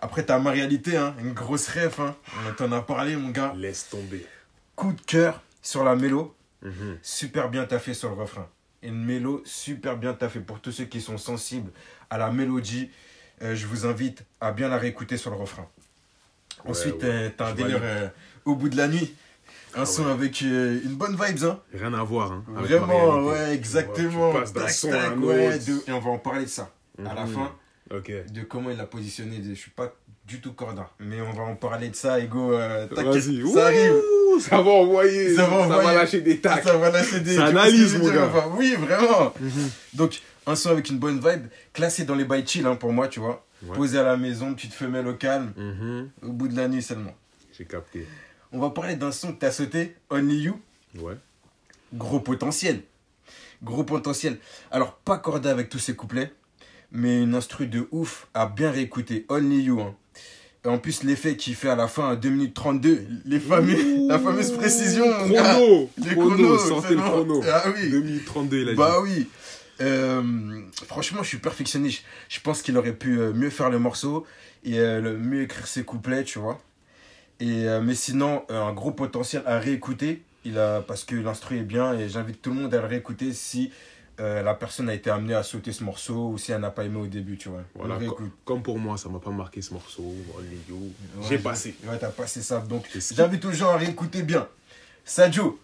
Après, 0.00 0.24
t'as 0.24 0.38
ma 0.40 0.50
réalité, 0.50 0.96
hein, 0.96 1.14
une 1.20 1.32
grosse 1.32 1.68
ref. 1.68 2.00
Hein. 2.00 2.14
On 2.48 2.52
t'en 2.54 2.70
a 2.72 2.82
parlé, 2.82 3.16
mon 3.16 3.30
gars. 3.30 3.52
Laisse 3.56 3.88
tomber. 3.88 4.26
Coup 4.78 4.92
de 4.92 5.00
cœur 5.00 5.42
sur 5.60 5.82
la 5.82 5.96
mélo. 5.96 6.36
Mhm. 6.62 6.98
super 7.02 7.48
bien 7.50 7.64
taffé 7.66 7.94
sur 7.94 8.08
le 8.10 8.14
refrain. 8.14 8.48
Une 8.82 9.04
mélo 9.04 9.42
super 9.44 9.96
bien 9.96 10.12
taffée. 10.14 10.38
Pour 10.40 10.60
tous 10.60 10.70
ceux 10.70 10.84
qui 10.84 11.00
sont 11.00 11.18
sensibles 11.18 11.70
à 12.10 12.16
la 12.18 12.30
mélodie, 12.30 12.90
euh, 13.42 13.56
je 13.56 13.66
vous 13.66 13.86
invite 13.86 14.24
à 14.40 14.52
bien 14.52 14.68
la 14.68 14.76
réécouter 14.78 15.16
sur 15.16 15.30
le 15.32 15.36
refrain. 15.36 15.68
Ouais, 16.64 16.70
Ensuite, 16.70 17.02
ouais. 17.02 17.08
euh, 17.10 17.30
t'as 17.36 17.50
un 17.50 17.54
délire 17.54 17.80
euh, 17.82 18.08
au 18.44 18.54
bout 18.54 18.68
de 18.68 18.76
la 18.76 18.86
nuit. 18.86 19.14
Un 19.74 19.82
Ah 19.82 19.86
son 19.86 20.04
ouais. 20.06 20.12
avec 20.12 20.40
une 20.42 20.94
bonne 20.94 21.16
vibes, 21.20 21.44
hein. 21.44 21.60
Rien 21.74 21.92
à 21.94 22.02
voir. 22.04 22.30
Hein, 22.32 22.44
Vraiment, 22.48 23.24
ouais, 23.24 23.52
exactement. 23.54 24.32
Tu 24.44 24.52
Tac, 24.52 24.70
son 24.70 24.90
tac, 24.90 25.16
de- 25.18 25.88
Et 25.90 25.92
on 25.92 25.98
va 26.00 26.10
en 26.10 26.18
parler 26.18 26.44
de 26.44 26.50
ça. 26.50 26.72
À 27.04 27.14
la 27.14 27.24
Mhm. 27.26 27.34
fin, 27.34 27.54
de 27.90 28.42
comment 28.42 28.70
il 28.70 28.76
l'a 28.76 28.86
positionné. 28.86 29.40
Je 29.44 29.54
suis 29.54 29.70
pas 29.72 29.92
du 30.28 30.40
tout 30.40 30.52
corda. 30.52 30.88
Mais 31.00 31.20
on 31.20 31.32
va 31.32 31.42
en 31.42 31.56
parler 31.56 31.88
de 31.88 31.96
ça, 31.96 32.20
Ego. 32.20 32.52
euh, 32.52 32.86
Vas-y. 32.90 33.42
ça 33.52 33.64
arrive. 33.66 33.92
Ouh, 34.34 34.38
Ça 34.38 34.60
va 34.60 34.70
envoyer. 34.70 35.34
Ça 35.34 35.46
va 35.46 35.56
envoyer. 35.56 35.94
lâcher 35.98 36.20
des 36.20 36.38
tacs. 36.38 36.62
Ça 36.62 36.76
va 36.76 36.90
lâcher 36.90 37.20
des. 37.20 37.34
Ça 37.36 37.46
analyse, 37.46 37.98
mon 37.98 38.08
gars. 38.12 38.26
enfin, 38.26 38.44
Oui, 38.56 38.74
vraiment. 38.78 39.32
Mhm. 39.40 39.70
Donc, 39.94 40.20
un 40.46 40.54
son 40.54 40.70
avec 40.70 40.88
une 40.90 40.98
bonne 40.98 41.16
vibe, 41.18 41.46
classé 41.72 42.04
dans 42.04 42.14
les 42.14 42.24
bails 42.24 42.46
chill 42.46 42.66
hein, 42.66 42.76
pour 42.76 42.92
moi, 42.92 43.08
tu 43.08 43.18
vois. 43.20 43.44
Ouais. 43.64 43.74
Posé 43.74 43.98
à 43.98 44.04
la 44.04 44.16
maison, 44.16 44.54
petite 44.54 44.72
femelle 44.74 45.08
au 45.08 45.14
calme, 45.14 45.52
Mhm. 45.56 46.10
au 46.22 46.32
bout 46.32 46.46
de 46.48 46.56
la 46.56 46.68
nuit 46.68 46.82
seulement. 46.82 47.14
J'ai 47.56 47.64
capté. 47.64 48.06
On 48.52 48.60
va 48.60 48.70
parler 48.70 48.94
d'un 48.96 49.10
son 49.10 49.32
que 49.32 49.38
t'as 49.40 49.50
sauté, 49.50 49.96
Only 50.10 50.42
You. 50.42 50.60
Ouais. 51.00 51.14
Gros 51.94 52.20
potentiel. 52.20 52.82
Gros 53.62 53.82
potentiel. 53.84 54.38
Alors, 54.70 54.92
pas 54.94 55.18
cordé 55.18 55.48
avec 55.48 55.68
tous 55.68 55.80
ces 55.80 55.96
couplets, 55.96 56.32
mais 56.92 57.20
une 57.22 57.34
instru 57.34 57.66
de 57.66 57.88
ouf 57.90 58.28
à 58.34 58.46
bien 58.46 58.70
réécouter. 58.70 59.26
Only 59.28 59.62
You. 59.64 59.80
hein. 59.80 59.94
Et 60.64 60.68
en 60.68 60.78
plus, 60.78 61.04
l'effet 61.04 61.36
qu'il 61.36 61.54
fait 61.54 61.68
à 61.70 61.76
la 61.76 61.86
fin, 61.88 62.10
à 62.10 62.16
2 62.16 62.28
minutes 62.30 62.54
32, 62.54 63.06
les 63.24 63.38
fameux, 63.40 63.76
la 64.08 64.18
fameuse 64.18 64.50
précision. 64.52 65.04
Chrono. 65.28 65.88
Les 65.98 66.10
Chrono. 66.14 66.58
Sortez 66.58 66.94
le 66.94 67.00
chrono. 67.00 67.42
Ah 67.50 67.64
oui. 67.76 67.90
2032, 67.90 68.56
il 68.62 68.68
a 68.70 68.74
Bah 68.74 68.96
oui. 69.02 69.28
Euh, 69.80 70.22
franchement, 70.86 71.22
je 71.22 71.28
suis 71.28 71.38
perfectionniste. 71.38 72.02
Je 72.28 72.40
pense 72.40 72.62
qu'il 72.62 72.76
aurait 72.76 72.92
pu 72.92 73.18
euh, 73.20 73.32
mieux 73.32 73.50
faire 73.50 73.70
le 73.70 73.78
morceau 73.78 74.26
et 74.64 74.80
euh, 74.80 75.00
le- 75.00 75.16
mieux 75.16 75.42
écrire 75.42 75.68
ses 75.68 75.84
couplets, 75.84 76.24
tu 76.24 76.40
vois. 76.40 76.60
Et, 77.40 77.66
mais 77.84 77.94
sinon, 77.94 78.42
un 78.48 78.72
gros 78.72 78.90
potentiel 78.90 79.44
à 79.46 79.60
réécouter. 79.60 80.22
Il 80.44 80.58
a, 80.58 80.80
parce 80.80 81.04
que 81.04 81.14
l'instru 81.14 81.58
est 81.58 81.62
bien 81.62 81.96
et 81.96 82.08
j'invite 82.08 82.42
tout 82.42 82.50
le 82.50 82.56
monde 82.56 82.74
à 82.74 82.80
le 82.80 82.86
réécouter 82.88 83.32
si 83.32 83.70
euh, 84.20 84.42
la 84.42 84.54
personne 84.54 84.88
a 84.88 84.94
été 84.94 85.10
amenée 85.10 85.34
à 85.34 85.42
sauter 85.42 85.72
ce 85.72 85.84
morceau 85.84 86.30
ou 86.30 86.38
si 86.38 86.52
elle 86.52 86.60
n'a 86.60 86.70
pas 86.70 86.84
aimé 86.84 86.98
au 86.98 87.06
début, 87.06 87.36
tu 87.36 87.48
vois. 87.48 87.62
Voilà, 87.74 87.98
comme 88.44 88.62
pour 88.62 88.78
moi, 88.78 88.96
ça 88.98 89.08
m'a 89.08 89.18
pas 89.20 89.30
marqué 89.30 89.62
ce 89.62 89.72
morceau. 89.72 90.02
Ouais, 90.02 90.44
J'ai 91.28 91.38
passé. 91.38 91.74
Ouais, 91.84 91.98
t'as 91.98 92.08
passé 92.10 92.42
ça. 92.42 92.58
Donc, 92.60 92.88
j'invite 93.14 93.44
aux 93.44 93.52
gens 93.52 93.70
à 93.70 93.76
réécouter 93.76 94.22
bien. 94.22 94.48
Sadio, 95.04 95.58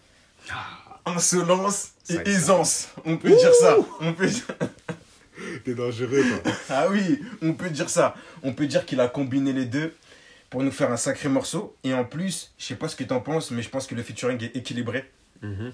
insolence 1.05 1.91
Ça, 2.03 2.13
et 2.13 2.15
ça. 2.17 2.21
aisance. 2.31 2.89
On 3.05 3.17
peut 3.17 3.29
dire 3.29 3.53
ça. 3.53 3.77
On 4.01 4.13
peut 4.13 4.27
dire... 4.27 4.45
T'es 5.65 5.73
dangereux, 5.75 6.23
toi. 6.43 6.51
Ah 6.69 6.87
oui, 6.89 7.21
on 7.41 7.53
peut 7.53 7.69
dire 7.69 7.89
ça. 7.89 8.15
On 8.41 8.53
peut 8.53 8.67
dire 8.67 8.85
qu'il 8.85 8.99
a 9.01 9.07
combiné 9.07 9.51
les 9.53 9.65
deux 9.65 9.93
pour 10.49 10.63
nous 10.63 10.71
faire 10.71 10.91
un 10.91 10.97
sacré 10.97 11.27
morceau. 11.27 11.75
Et 11.83 11.93
en 11.93 12.05
plus, 12.05 12.53
je 12.57 12.65
sais 12.65 12.75
pas 12.75 12.87
ce 12.87 12.95
que 12.95 13.03
t'en 13.03 13.19
penses, 13.19 13.51
mais 13.51 13.61
je 13.61 13.69
pense 13.69 13.85
que 13.85 13.95
le 13.95 14.03
featuring 14.03 14.41
est 14.43 14.55
équilibré. 14.55 15.11
Mhm. 15.41 15.73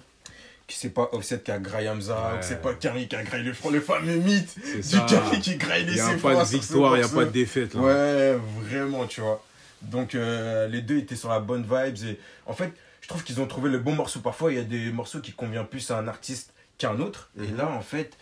Que 0.72 0.78
c'est 0.78 0.90
pas 0.90 1.10
Offset 1.12 1.40
qui 1.42 1.52
a 1.52 1.60
graillé 1.60 1.90
Hamza, 1.90 2.16
Ouais. 2.16 2.36
ou 2.36 2.40
que 2.40 2.46
c'est 2.46 2.62
pas 2.62 2.74
Carrie 2.74 3.08
qui 3.10 3.16
a 3.18 3.24
graillé 3.24 3.44
le 3.44 3.54
front, 3.54 3.70
le 3.72 3.82
fameux 3.82 4.16
mythe 4.16 4.56
du 4.58 4.82
ça. 4.82 5.06
Qui 5.42 5.58
graille 5.58 5.84
les 5.86 5.92
Il 5.92 5.96
n'y 5.96 6.02
a 6.02 6.14
pas 6.18 6.36
de 6.44 6.50
victoire, 6.50 6.96
il 6.96 7.00
n'y 7.00 7.06
a 7.06 7.10
pas 7.10 7.26
de 7.26 7.30
défaite. 7.32 7.74
Là. 7.74 7.82
Ouais, 7.82 8.38
vraiment, 8.62 9.06
tu 9.06 9.20
vois. 9.22 9.44
Donc, 9.82 10.16
euh, 10.16 10.68
les 10.70 10.82
deux 10.82 10.98
étaient 10.98 11.16
sur 11.18 11.30
la 11.30 11.40
bonne 11.42 11.64
vibes. 11.64 11.98
Et 12.08 12.20
en 12.48 12.54
fait, 12.54 12.72
je 13.02 13.08
trouve 13.10 13.24
qu'ils 13.24 13.42
ont 13.42 13.48
trouvé 13.48 13.70
le 13.70 13.80
bon 13.80 13.94
morceau. 13.96 14.22
Parfois, 14.22 14.52
il 14.54 14.58
y 14.58 14.62
a 14.62 14.64
des 14.64 14.92
morceaux 14.92 15.20
qui 15.20 15.34
conviennent 15.34 15.66
plus 15.66 15.92
à 15.92 15.98
un 15.98 16.08
artiste 16.08 16.54
qu'à 16.78 16.92
un 16.92 17.00
autre. 17.02 17.30
Et 17.38 17.48
Mhm. 17.48 17.58
là, 17.58 17.68
en 17.70 17.82
fait, 17.82 18.14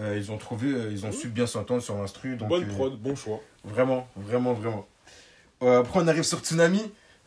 euh, 0.00 0.16
ils 0.18 0.32
ont 0.32 0.38
trouvé, 0.38 0.68
euh, 0.72 0.88
ils 0.90 1.06
ont 1.06 1.12
su 1.12 1.28
bien 1.28 1.46
s'entendre 1.46 1.82
sur 1.82 1.96
l'instru. 1.98 2.34
Bonne 2.36 2.64
euh, 2.64 2.74
prod, 2.74 2.98
bon 2.98 3.14
choix. 3.14 3.40
Vraiment, 3.64 4.08
vraiment, 4.16 4.54
vraiment. 4.54 4.88
Euh, 5.62 5.80
après, 5.80 6.00
on 6.02 6.08
arrive 6.08 6.24
sur 6.24 6.40
Tsunami, 6.40 6.82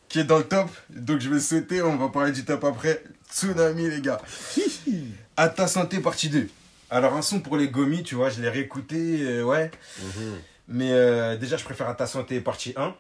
qui 0.10 0.20
est 0.20 0.24
dans 0.24 0.38
le 0.38 0.44
top. 0.44 0.70
Donc, 0.90 1.20
je 1.20 1.30
vais 1.30 1.40
sauter, 1.40 1.82
on 1.82 1.98
va 1.98 2.10
parler 2.10 2.32
du 2.32 2.46
top 2.46 2.64
après. 2.64 3.04
Tsunami, 3.32 3.90
les 3.90 4.02
gars. 4.02 4.22
À 5.38 5.50
ta 5.50 5.68
santé, 5.68 6.00
partie 6.00 6.30
2. 6.30 6.48
Alors, 6.90 7.14
un 7.14 7.22
son 7.22 7.40
pour 7.40 7.58
les 7.58 7.70
gomis, 7.70 8.04
tu 8.04 8.16
vois, 8.16 8.30
je 8.30 8.42
l'ai 8.42 8.50
réécouté, 8.50 9.22
euh, 9.22 9.44
ouais. 9.44 9.72
Mhm. 10.02 10.36
Mais 10.68 10.92
euh, 10.92 11.38
déjà, 11.38 11.58
je 11.58 11.64
préfère 11.64 11.90
À 11.90 11.96
ta 11.96 12.08
santé, 12.08 12.40
partie 12.42 12.74
1. 12.76 12.96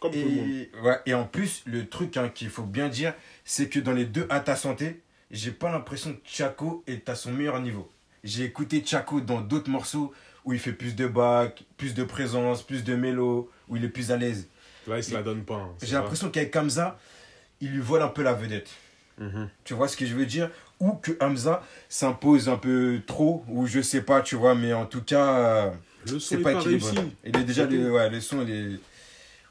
Comme 0.00 0.12
tout 0.12 0.18
le 0.18 0.24
monde. 0.24 0.48
Et, 0.48 0.70
ouais, 0.82 0.98
et 1.06 1.14
en 1.14 1.24
plus, 1.24 1.62
le 1.66 1.88
truc 1.88 2.16
hein, 2.16 2.30
qu'il 2.34 2.48
faut 2.48 2.64
bien 2.64 2.88
dire, 2.88 3.14
c'est 3.44 3.68
que 3.68 3.78
dans 3.78 3.92
les 3.92 4.06
deux 4.06 4.26
À 4.30 4.40
ta 4.40 4.56
santé, 4.56 5.02
j'ai 5.30 5.52
pas 5.52 5.70
l'impression 5.70 6.12
que 6.14 6.20
Chaco 6.24 6.82
est 6.86 7.08
à 7.08 7.14
son 7.14 7.32
meilleur 7.32 7.60
niveau. 7.60 7.90
J'ai 8.24 8.44
écouté 8.44 8.82
Chaco 8.84 9.20
dans 9.20 9.40
d'autres 9.40 9.70
morceaux 9.70 10.12
où 10.44 10.52
il 10.52 10.58
fait 10.58 10.72
plus 10.72 10.96
de 10.96 11.06
bac, 11.06 11.64
plus 11.76 11.94
de 11.94 12.02
présence, 12.04 12.62
plus 12.62 12.84
de 12.84 12.94
mélo, 12.94 13.50
où 13.68 13.76
il 13.76 13.84
est 13.84 13.88
plus 13.88 14.10
à 14.10 14.16
l'aise. 14.16 14.48
Là, 14.90 14.98
il 14.98 15.04
se 15.04 15.14
la 15.14 15.22
donne 15.22 15.44
pas. 15.44 15.54
hein, 15.54 15.68
J'ai 15.82 15.94
l'impression 15.94 16.30
qu'avec 16.30 16.54
Hamza, 16.56 16.98
il 17.60 17.70
lui 17.70 17.80
vole 17.80 18.02
un 18.02 18.08
peu 18.08 18.22
la 18.22 18.32
vedette. 18.34 18.68
Mhm. 19.18 19.48
Tu 19.64 19.74
vois 19.74 19.86
ce 19.88 19.96
que 19.96 20.04
je 20.06 20.14
veux 20.14 20.26
dire? 20.26 20.50
Ou 20.80 20.92
que 20.94 21.12
Hamza 21.20 21.62
s'impose 21.88 22.48
un 22.48 22.56
peu 22.56 23.00
trop, 23.06 23.44
ou 23.48 23.66
je 23.66 23.80
sais 23.82 24.00
pas, 24.02 24.20
tu 24.22 24.34
vois, 24.36 24.54
mais 24.54 24.72
en 24.72 24.86
tout 24.86 25.02
cas, 25.02 25.28
euh, 25.36 25.70
c'est 26.18 26.38
pas 26.38 26.52
pas 26.54 26.58
équilibré. 26.60 26.90
réussi. 26.90 27.12
Il 27.24 27.36
est 27.36 27.44
déjà, 27.44 27.66
ouais, 27.66 28.08
le 28.10 28.20
son, 28.20 28.42
il 28.42 28.50
est- 28.50 28.80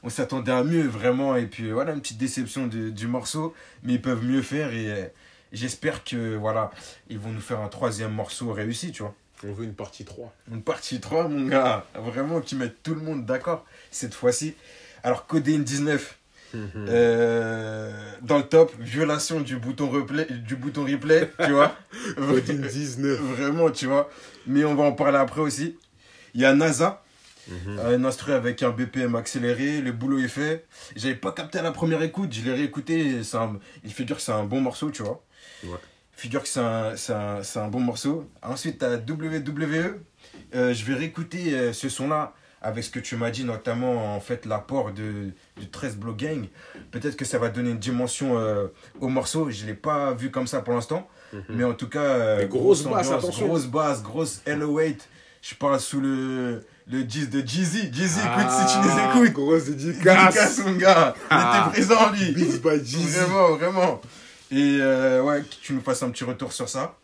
on 0.02 0.08
s'attendait 0.08 0.50
à 0.52 0.64
mieux, 0.64 0.86
vraiment, 0.88 1.36
et 1.36 1.46
puis 1.46 1.70
voilà, 1.70 1.92
une 1.92 2.00
petite 2.00 2.18
déception 2.18 2.66
de- 2.66 2.90
du 2.90 3.06
morceau, 3.06 3.54
mais 3.84 3.94
ils 3.94 4.02
peuvent 4.02 4.24
mieux 4.24 4.42
faire, 4.42 4.72
et 4.74 4.90
euh, 4.90 5.04
j'espère 5.52 6.02
que, 6.02 6.34
voilà, 6.36 6.70
ils 7.08 7.18
vont 7.18 7.30
nous 7.30 7.40
faire 7.40 7.60
un 7.60 7.68
troisième 7.68 8.12
morceau 8.12 8.52
réussi, 8.52 8.90
tu 8.92 9.02
vois. 9.02 9.14
On 9.46 9.52
veut 9.52 9.64
une 9.64 9.74
partie 9.74 10.04
3. 10.04 10.34
Une 10.50 10.62
partie 10.62 11.00
3, 11.00 11.28
mon 11.28 11.46
gars, 11.46 11.86
vraiment, 11.94 12.40
qui 12.40 12.56
met 12.56 12.70
tout 12.82 12.94
le 12.94 13.00
monde 13.02 13.24
d'accord, 13.24 13.64
cette 13.92 14.14
fois-ci. 14.14 14.54
Alors, 15.02 15.26
Codeine 15.26 15.64
19, 15.64 16.16
Mhm. 16.52 16.86
euh, 16.88 17.92
dans 18.22 18.38
le 18.38 18.42
top, 18.44 18.72
violation 18.80 19.40
du 19.40 19.56
bouton 19.56 19.88
replay, 19.88 20.26
du 20.26 20.56
bouton 20.56 20.84
replay, 20.84 21.30
tu 21.44 21.52
vois. 21.52 21.76
Coding 22.16 22.60
19. 22.66 23.18
Vraiment, 23.20 23.70
tu 23.70 23.86
vois. 23.86 24.10
Mais 24.46 24.64
on 24.64 24.74
va 24.74 24.84
en 24.84 24.92
parler 24.92 25.18
après 25.18 25.40
aussi. 25.40 25.76
Il 26.34 26.40
y 26.40 26.44
a 26.44 26.52
NASA, 26.54 27.02
Mhm. 27.48 27.78
un 27.78 28.04
instru 28.04 28.32
avec 28.32 28.62
un 28.62 28.70
BPM 28.70 29.14
accéléré, 29.16 29.80
le 29.80 29.92
boulot 29.92 30.18
est 30.18 30.28
fait. 30.28 30.66
J'avais 30.96 31.14
pas 31.14 31.32
capté 31.32 31.58
à 31.58 31.62
la 31.62 31.72
première 31.72 32.02
écoute, 32.02 32.32
je 32.32 32.42
l'ai 32.42 32.52
réécouté. 32.52 33.20
un- 33.34 33.58
Il 33.84 33.92
figure 33.92 34.16
que 34.16 34.22
c'est 34.22 34.32
un 34.32 34.44
bon 34.44 34.60
morceau, 34.60 34.90
tu 34.90 35.02
vois. 35.02 35.22
Ouais. 35.64 35.78
Figure 36.12 36.42
que 36.42 36.48
c'est 36.48 36.60
un, 36.60 36.94
un, 37.08 37.40
un 37.56 37.68
bon 37.68 37.80
morceau. 37.80 38.28
Ensuite, 38.42 38.78
t'as 38.78 38.96
WWE. 38.98 40.00
Euh, 40.54 40.74
je 40.74 40.84
vais 40.84 40.94
réécouter 40.94 41.54
euh, 41.54 41.72
ce 41.72 41.88
son-là 41.88 42.34
avec 42.62 42.84
ce 42.84 42.90
que 42.90 42.98
tu 43.00 43.16
m'as 43.16 43.30
dit, 43.30 43.44
notamment 43.44 44.14
en 44.14 44.20
fait 44.20 44.44
l'apport 44.46 44.92
de, 44.92 45.30
du 45.58 45.68
13 45.70 45.96
Block 45.96 46.16
Gang. 46.18 46.46
Peut-être 46.90 47.16
que 47.16 47.24
ça 47.24 47.38
va 47.38 47.48
donner 47.48 47.70
une 47.70 47.78
dimension 47.78 48.38
euh, 48.38 48.66
au 49.00 49.08
morceau. 49.08 49.50
Je 49.50 49.64
l'ai 49.66 49.74
pas 49.74 50.12
vu 50.12 50.30
comme 50.30 50.46
ça 50.46 50.60
pour 50.60 50.74
l'instant. 50.74 51.08
Mhm. 51.32 51.42
Mais 51.50 51.64
en 51.64 51.74
tout 51.74 51.88
cas, 51.88 52.00
euh, 52.00 52.46
grosse 52.46 52.82
grosse 52.84 52.92
basse, 52.96 53.08
ambiance, 53.10 53.40
grosse 53.40 53.66
basse, 53.66 54.02
grosse 54.02 54.40
L08. 54.46 54.96
Je 55.42 55.54
parle 55.54 55.80
sous 55.80 56.00
le, 56.02 56.62
le 56.86 57.02
10 57.02 57.30
de 57.30 57.40
Jeezy. 57.40 57.90
Jeezy, 57.92 58.18
écoute 58.20 58.44
Ah, 58.46 58.66
si 58.68 58.74
tu 58.76 58.82
les 58.86 59.22
écoutes. 59.24 59.32
Grosse 59.32 59.64
Dédicace, 59.70 60.34
dédicace. 60.34 60.58
mon 60.66 60.72
gars. 60.76 61.14
Il 61.16 61.26
Ah. 61.30 61.70
était 61.72 61.80
présent, 61.86 62.10
lui. 62.12 62.32
Beats 62.32 62.58
by 62.58 62.84
Jeezy. 62.84 63.06
Vraiment, 63.20 63.56
vraiment. 63.56 64.00
Et 64.50 64.78
euh, 64.80 65.22
ouais, 65.22 65.40
que 65.40 65.54
tu 65.62 65.72
nous 65.72 65.80
fasses 65.80 66.02
un 66.02 66.10
petit 66.10 66.24
retour 66.24 66.52
sur 66.52 66.68
ça. 66.68 66.94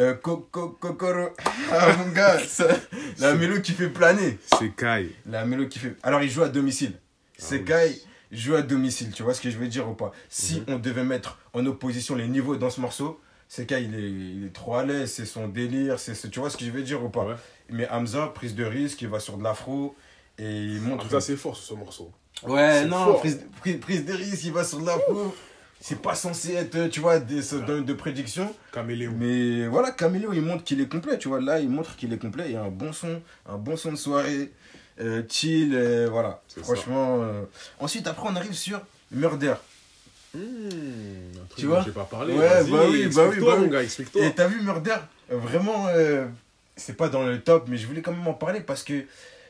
Euh, 0.00 0.14
Coco, 0.14 0.70
Kokoro. 0.80 1.28
Ah, 1.70 1.96
mon 1.98 2.10
gars, 2.12 2.38
ça- 2.40 2.66
la 2.66 2.76
C'est- 3.16 3.34
mélo 3.36 3.60
qui 3.60 3.72
fait 3.72 3.88
planer. 3.88 4.38
C'est 4.58 4.70
Kai. 4.74 5.14
La 5.26 5.44
mélo 5.44 5.68
qui 5.68 5.78
fait. 5.78 5.94
Alors, 6.02 6.20
il 6.22 6.28
joue 6.30 6.42
à 6.42 6.48
domicile. 6.48 6.94
C'est 7.38 7.58
oui. 7.58 7.64
Kai 7.64 8.02
joue 8.32 8.56
à 8.56 8.62
domicile, 8.62 9.12
tu 9.12 9.22
vois 9.22 9.34
ce 9.34 9.40
que 9.40 9.50
je 9.50 9.56
veux 9.58 9.68
dire 9.68 9.88
ou 9.88 9.94
pas? 9.94 10.10
Si 10.28 10.60
Mhm. 10.60 10.64
on 10.74 10.78
devait 10.78 11.04
mettre 11.04 11.38
en 11.52 11.64
opposition 11.66 12.16
les 12.16 12.26
niveaux 12.26 12.56
dans 12.56 12.70
ce 12.70 12.80
morceau, 12.80 13.20
c'est 13.48 13.66
Kai, 13.66 13.82
il 13.84 13.94
est, 13.94 14.10
il 14.10 14.44
est 14.46 14.52
trop 14.52 14.74
à 14.74 14.84
l'aise, 14.84 15.12
c'est 15.12 15.26
son 15.26 15.46
délire, 15.46 16.00
c'est 16.00 16.14
ce- 16.16 16.26
tu 16.26 16.40
vois 16.40 16.50
ce 16.50 16.56
que 16.56 16.64
je 16.64 16.70
veux 16.72 16.82
dire 16.82 17.04
ou 17.04 17.08
pas? 17.08 17.24
Ouais. 17.24 17.34
Mais 17.70 17.88
Hamza, 17.88 18.26
prise 18.34 18.56
de 18.56 18.64
risque, 18.64 19.00
il 19.02 19.08
va 19.08 19.20
sur 19.20 19.36
de 19.38 19.44
l'afro 19.44 19.94
et 20.38 20.44
il 20.64 20.80
montre. 20.80 21.04
Ah, 21.06 21.12
ça, 21.12 21.20
c'est 21.20 21.36
fort, 21.36 21.56
ce 21.56 21.72
morceau. 21.74 22.10
Ouais, 22.42 22.80
C'est 22.82 22.86
non, 22.86 23.14
prise, 23.14 23.38
prise 23.80 24.04
de 24.04 24.12
risque, 24.12 24.42
il 24.44 24.52
va 24.52 24.64
sur 24.64 24.80
de 24.80 24.86
l'afro. 24.86 25.32
C'est 25.86 26.00
pas 26.00 26.14
censé 26.14 26.54
être, 26.54 26.88
tu 26.88 27.00
vois, 27.00 27.18
des, 27.18 27.42
ce- 27.42 27.56
de, 27.56 27.80
de 27.80 27.92
prédiction. 27.92 28.54
Caméléon. 28.72 29.12
Mais 29.18 29.66
voilà, 29.68 29.90
Caméléo, 29.90 30.32
il 30.32 30.40
montre 30.40 30.64
qu'il 30.64 30.80
est 30.80 30.88
complet, 30.88 31.18
tu 31.18 31.28
vois. 31.28 31.42
Là, 31.42 31.60
il 31.60 31.68
montre 31.68 31.94
qu'il 31.96 32.10
est 32.10 32.16
complet. 32.16 32.44
Il 32.46 32.52
y 32.52 32.56
a 32.56 32.62
un 32.62 32.70
bon 32.70 32.90
son, 32.94 33.20
un 33.44 33.58
bon 33.58 33.76
son 33.76 33.92
de 33.92 33.96
soirée, 33.96 34.50
euh, 34.98 35.22
chill, 35.28 35.74
euh, 35.74 36.08
voilà. 36.10 36.40
Franchement. 36.62 37.18
euh. 37.22 37.42
Ensuite, 37.80 38.06
après, 38.06 38.26
on 38.26 38.34
arrive 38.34 38.54
sur 38.54 38.80
Murder. 39.10 39.56
Un 40.34 40.38
truc 41.50 41.58
Tu 41.58 41.66
vois 41.66 41.82
j'ai 41.84 41.92
pas 41.92 42.04
parlé. 42.04 42.32
Ouais, 42.32 42.64
bah 42.64 42.86
oui, 42.90 43.06
bah 43.14 43.24
oui, 43.30 43.36
bah 43.40 43.56
mon 43.56 43.64
oui. 43.64 43.68
gars, 43.70 43.82
explique-toi. 43.82 44.24
Et 44.24 44.34
t'as 44.34 44.46
vu 44.48 44.62
Murder 44.62 44.96
Vraiment, 45.28 45.86
euh, 45.88 46.26
c'est 46.76 46.96
pas 46.96 47.10
dans 47.10 47.24
le 47.24 47.42
top, 47.42 47.66
mais 47.68 47.76
je 47.76 47.86
voulais 47.86 48.00
quand 48.00 48.12
même 48.12 48.26
en 48.26 48.32
parler 48.32 48.60
parce 48.62 48.82
que 48.82 49.04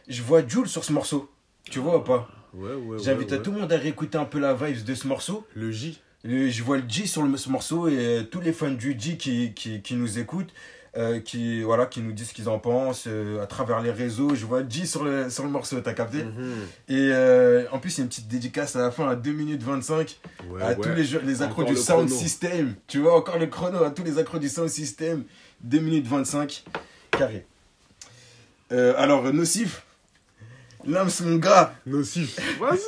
je 0.08 0.20
vois 0.22 0.42
Jules 0.44 0.66
sur 0.66 0.82
ce 0.82 0.92
morceau. 0.92 1.30
Tu 1.70 1.78
vois 1.78 1.98
ou 1.98 2.00
pas? 2.00 2.28
Ouais, 2.54 2.74
ouais, 2.74 2.98
J'invite 2.98 3.30
ouais, 3.30 3.38
à 3.38 3.40
tout 3.40 3.52
le 3.52 3.60
monde 3.60 3.72
à 3.72 3.76
réécouter 3.78 4.18
un 4.18 4.24
peu 4.24 4.40
la 4.40 4.52
vibe 4.52 4.82
de 4.84 4.94
ce 4.96 5.06
morceau. 5.06 5.46
Le 5.54 5.70
J. 5.70 6.00
Je 6.24 6.62
vois 6.62 6.78
le 6.78 6.88
G 6.88 7.06
sur 7.06 7.22
le, 7.22 7.36
ce 7.36 7.48
morceau 7.50 7.86
et 7.88 7.96
euh, 7.98 8.22
tous 8.22 8.40
les 8.40 8.52
fans 8.52 8.70
du 8.70 8.98
G 8.98 9.16
qui, 9.18 9.52
qui, 9.52 9.82
qui 9.82 9.94
nous 9.94 10.18
écoutent, 10.18 10.52
euh, 10.96 11.20
qui, 11.20 11.60
voilà, 11.62 11.84
qui 11.84 12.00
nous 12.00 12.12
disent 12.12 12.28
ce 12.28 12.34
qu'ils 12.34 12.48
en 12.48 12.58
pensent 12.58 13.04
euh, 13.06 13.42
à 13.42 13.46
travers 13.46 13.82
les 13.82 13.90
réseaux. 13.90 14.34
Je 14.34 14.46
vois 14.46 14.62
le 14.62 14.70
G 14.70 14.86
sur 14.86 15.04
le, 15.04 15.28
sur 15.28 15.44
le 15.44 15.50
morceau, 15.50 15.78
t'as 15.82 15.92
capté? 15.92 16.24
Mhm. 16.24 16.54
Et 16.88 17.10
euh, 17.12 17.64
en 17.72 17.78
plus, 17.78 17.96
il 17.96 17.98
y 17.98 18.00
a 18.00 18.04
une 18.04 18.08
petite 18.08 18.28
dédicace 18.28 18.74
à 18.74 18.80
la 18.80 18.90
fin 18.90 19.06
à 19.08 19.16
2 19.16 19.32
minutes 19.32 19.62
25 19.62 20.18
Ouais, 20.48 20.62
à 20.62 20.68
ouais. 20.68 20.76
tous 20.76 20.88
les, 20.94 21.04
les 21.26 21.42
accros 21.42 21.62
Encore 21.62 21.74
du 21.74 21.76
sound 21.80 22.06
chrono. 22.08 22.20
system. 22.22 22.74
Tu 22.86 23.00
vois, 23.00 23.16
encore 23.16 23.38
le 23.38 23.46
chrono 23.48 23.82
à 23.84 23.90
tous 23.90 24.02
les 24.04 24.16
accros 24.18 24.38
du 24.38 24.48
sound 24.48 24.70
system. 24.70 25.24
2 25.60 25.78
minutes 25.80 26.06
25 26.06 26.64
carré. 27.10 27.44
Alors, 28.70 29.32
Nocif, 29.32 29.84
l'âme, 30.86 31.08
mon 31.22 31.36
gars. 31.36 31.74
Nocif. 31.86 32.38
Vas-y. 32.58 32.78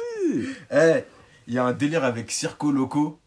Eh, 0.73 1.05
il 1.47 1.55
y 1.55 1.59
a 1.59 1.65
un 1.65 1.73
délire 1.73 2.03
avec 2.03 2.33
Circo 2.33 2.73
Loco 2.73 3.21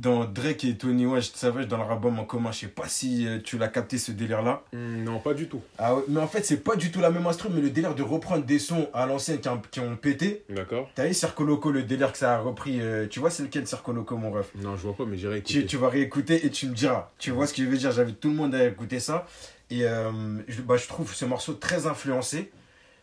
dans 0.00 0.24
Drake 0.24 0.64
et 0.64 0.76
Tony 0.76 1.06
West 1.06 1.36
Savage 1.36 1.68
dans 1.68 1.76
leur 1.78 1.90
album 1.90 2.18
en 2.18 2.24
commun. 2.24 2.50
Je 2.52 2.60
sais 2.60 2.66
pas 2.66 2.88
si 2.88 3.26
euh, 3.26 3.38
tu 3.42 3.58
l'as 3.58 3.68
capté 3.68 3.96
ce 3.96 4.10
délire-là. 4.12 4.62
Hmm, 4.72 5.04
non, 5.04 5.18
pas 5.20 5.34
du 5.34 5.46
tout. 5.46 5.60
Ah 5.78 5.94
ouais, 5.94 6.02
mais 6.08 6.20
en 6.20 6.26
fait, 6.26 6.44
c'est 6.44 6.64
pas 6.64 6.74
du 6.76 6.90
tout 6.90 7.00
la 7.00 7.10
même 7.10 7.26
instru, 7.26 7.48
mais 7.52 7.60
le 7.60 7.70
délire 7.70 7.94
de 7.94 8.02
reprendre 8.02 8.44
des 8.44 8.58
sons 8.58 8.88
à 8.92 9.06
l'ancienne 9.06 9.40
qui, 9.40 9.48
ont- 9.48 9.62
qui 9.70 9.80
ont 9.80 9.96
pété. 9.96 10.44
D'accord. 10.48 10.90
T'as 10.94 11.06
vu 11.06 11.14
Circo 11.14 11.44
Loco, 11.44 11.70
le 11.70 11.84
délire 11.84 12.10
que 12.12 12.18
ça 12.18 12.34
a 12.34 12.38
repris. 12.40 12.80
euh, 12.80 13.06
tu 13.08 13.20
vois, 13.20 13.30
c'est 13.30 13.44
lequel 13.44 13.66
Circo 13.66 13.92
Loco, 13.92 14.16
mon 14.16 14.30
ref? 14.32 14.50
Non, 14.56 14.76
je 14.76 14.82
vois 14.82 14.96
pas, 14.96 15.04
mais 15.06 15.16
j'irai 15.16 15.38
écouter. 15.38 15.64
tu 15.66 15.76
vas 15.76 15.88
réécouter 15.88 16.44
et 16.44 16.50
tu 16.50 16.66
me 16.66 16.74
diras. 16.74 17.10
Tu 17.18 17.30
vois 17.30 17.46
ce 17.46 17.54
que 17.54 17.62
je 17.62 17.68
veux 17.68 17.76
dire? 17.76 17.92
J'invite 17.92 18.18
tout 18.20 18.28
le 18.30 18.34
monde 18.34 18.54
à 18.54 18.66
écouter 18.66 18.98
ça. 19.00 19.26
Et 19.70 19.84
euh, 19.84 20.10
je, 20.48 20.60
bah, 20.60 20.76
je 20.76 20.86
trouve 20.88 21.14
ce 21.14 21.24
morceau 21.24 21.54
très 21.54 21.86
influencé 21.86 22.50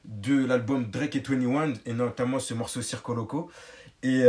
de 0.06 0.46
l'album 0.46 0.86
Drake 0.90 1.16
et 1.16 1.20
21 1.26 1.74
et 1.86 1.94
notamment 1.94 2.40
ce 2.40 2.54
morceau 2.54 2.82
Circo 2.82 3.14
Loco. 3.14 3.50
Et 4.04 4.24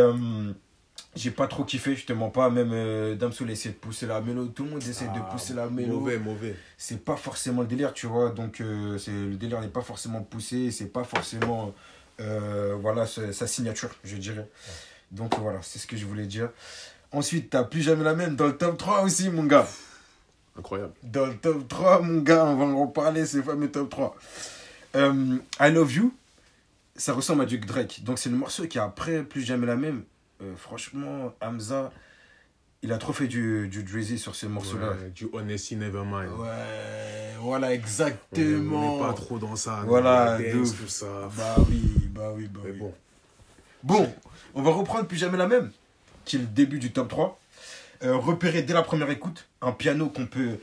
j'ai 1.15 1.31
pas 1.31 1.47
trop 1.47 1.65
kiffé, 1.65 1.95
je 1.95 2.07
te 2.07 2.13
mens 2.13 2.31
pas. 2.31 2.49
Même 2.49 2.71
euh, 2.73 3.15
Damso 3.15 3.47
essaie 3.47 3.71
de 3.71 3.75
pousser 3.75 4.07
la 4.07 4.21
mélo. 4.21 4.47
Tout 4.47 4.65
le 4.65 4.71
monde 4.71 4.83
essaie 4.83 5.07
de 5.07 5.11
Ah, 5.15 5.29
pousser 5.31 5.53
la 5.53 5.69
mélo. 5.69 6.01
Mauvais, 6.01 6.19
mauvais. 6.19 6.57
C'est 6.79 7.05
pas 7.05 7.17
forcément 7.17 7.63
le 7.63 7.67
délire, 7.67 7.93
tu 7.93 8.07
vois. 8.07 8.31
Donc 8.31 8.61
euh, 8.61 8.97
c'est 8.99 9.11
le 9.11 9.37
délire 9.37 9.61
n'est 9.61 9.69
pas 9.69 9.83
forcément 9.83 10.23
poussé. 10.23 10.71
C'est 10.71 10.93
pas 10.93 11.05
forcément 11.05 11.75
euh, 12.21 12.77
voilà 12.81 13.07
sa, 13.07 13.47
signature, 13.47 13.91
je 14.05 14.17
dirais. 14.17 14.49
Donc 15.11 15.39
voilà, 15.39 15.61
c'est 15.63 15.79
ce 15.79 15.87
que 15.87 15.97
je 15.97 16.07
voulais 16.07 16.27
dire. 16.27 16.51
Ensuite, 17.11 17.51
t'as 17.51 17.65
plus 17.65 17.83
jamais 17.83 18.05
la 18.05 18.15
même 18.15 18.37
dans 18.37 18.47
le 18.47 18.57
top 18.57 18.79
3 18.79 19.03
aussi, 19.03 19.29
mon 19.29 19.45
gars. 19.45 19.69
Incroyable. 20.59 20.93
Dans 21.03 21.27
le 21.27 21.35
top 21.37 21.69
3, 21.69 22.01
mon 22.03 22.21
gars, 22.23 22.45
on 22.45 22.57
va 22.57 22.65
en 22.65 22.87
reparler, 22.87 23.27
ces 23.27 23.43
fameux 23.43 23.71
top 23.71 23.91
3. 23.91 24.17
Euh, 24.97 25.37
I 25.61 25.71
Love 25.71 25.93
You, 25.93 26.15
ça 26.97 27.13
ressemble 27.13 27.43
à 27.43 27.47
du 27.47 27.59
Drake. 27.59 28.03
Donc 28.05 28.19
c'est 28.19 28.31
le 28.31 28.37
morceau 28.37 28.67
qui, 28.67 28.79
après 28.79 29.23
Plus 29.23 29.43
Jamais 29.43 29.67
la 29.67 29.77
Même, 29.77 30.05
euh, 30.43 30.55
franchement, 30.57 31.33
Hamza, 31.41 31.93
il 32.83 32.93
a 32.93 32.99
trop 32.99 33.13
fait 33.13 33.29
du, 33.29 33.69
du 33.69 33.83
Drizzy 33.85 34.19
sur 34.19 34.35
ce 34.35 34.47
morceau-là. 34.47 34.91
Ouais, 34.91 35.11
du 35.15 35.29
Honesty 35.33 35.77
Nevermind. 35.77 36.31
Ouais, 36.33 37.35
voilà, 37.41 37.73
exactement. 37.73 38.95
On 38.95 39.01
n'est 39.01 39.07
pas 39.09 39.13
trop 39.15 39.39
dans 39.39 39.57
ça. 39.57 39.83
Voilà, 39.87 40.39
dance, 40.53 40.75
tout 40.77 40.89
ça. 40.89 41.31
Bah 41.37 41.57
oui, 41.69 41.83
bah 42.11 42.33
oui, 42.35 42.49
bah 42.49 42.61
Mais 42.65 42.71
oui. 42.73 42.79
bon. 42.79 42.95
Bon, 43.85 44.15
on 44.55 44.63
va 44.63 44.71
reprendre 44.71 45.07
Plus 45.07 45.17
Jamais 45.17 45.39
la 45.39 45.47
Même, 45.49 45.71
qui 46.25 46.37
est 46.37 46.39
le 46.41 46.47
début 46.47 46.79
du 46.79 46.93
top 46.93 47.09
3. 47.09 47.39
Euh, 48.05 48.17
repérer 48.17 48.63
dès 48.63 48.75
la 48.75 48.83
première 48.83 49.11
écoute 49.11 49.49
un 49.61 49.73
piano 49.73 50.09
qu'on 50.09 50.27
peut 50.27 50.59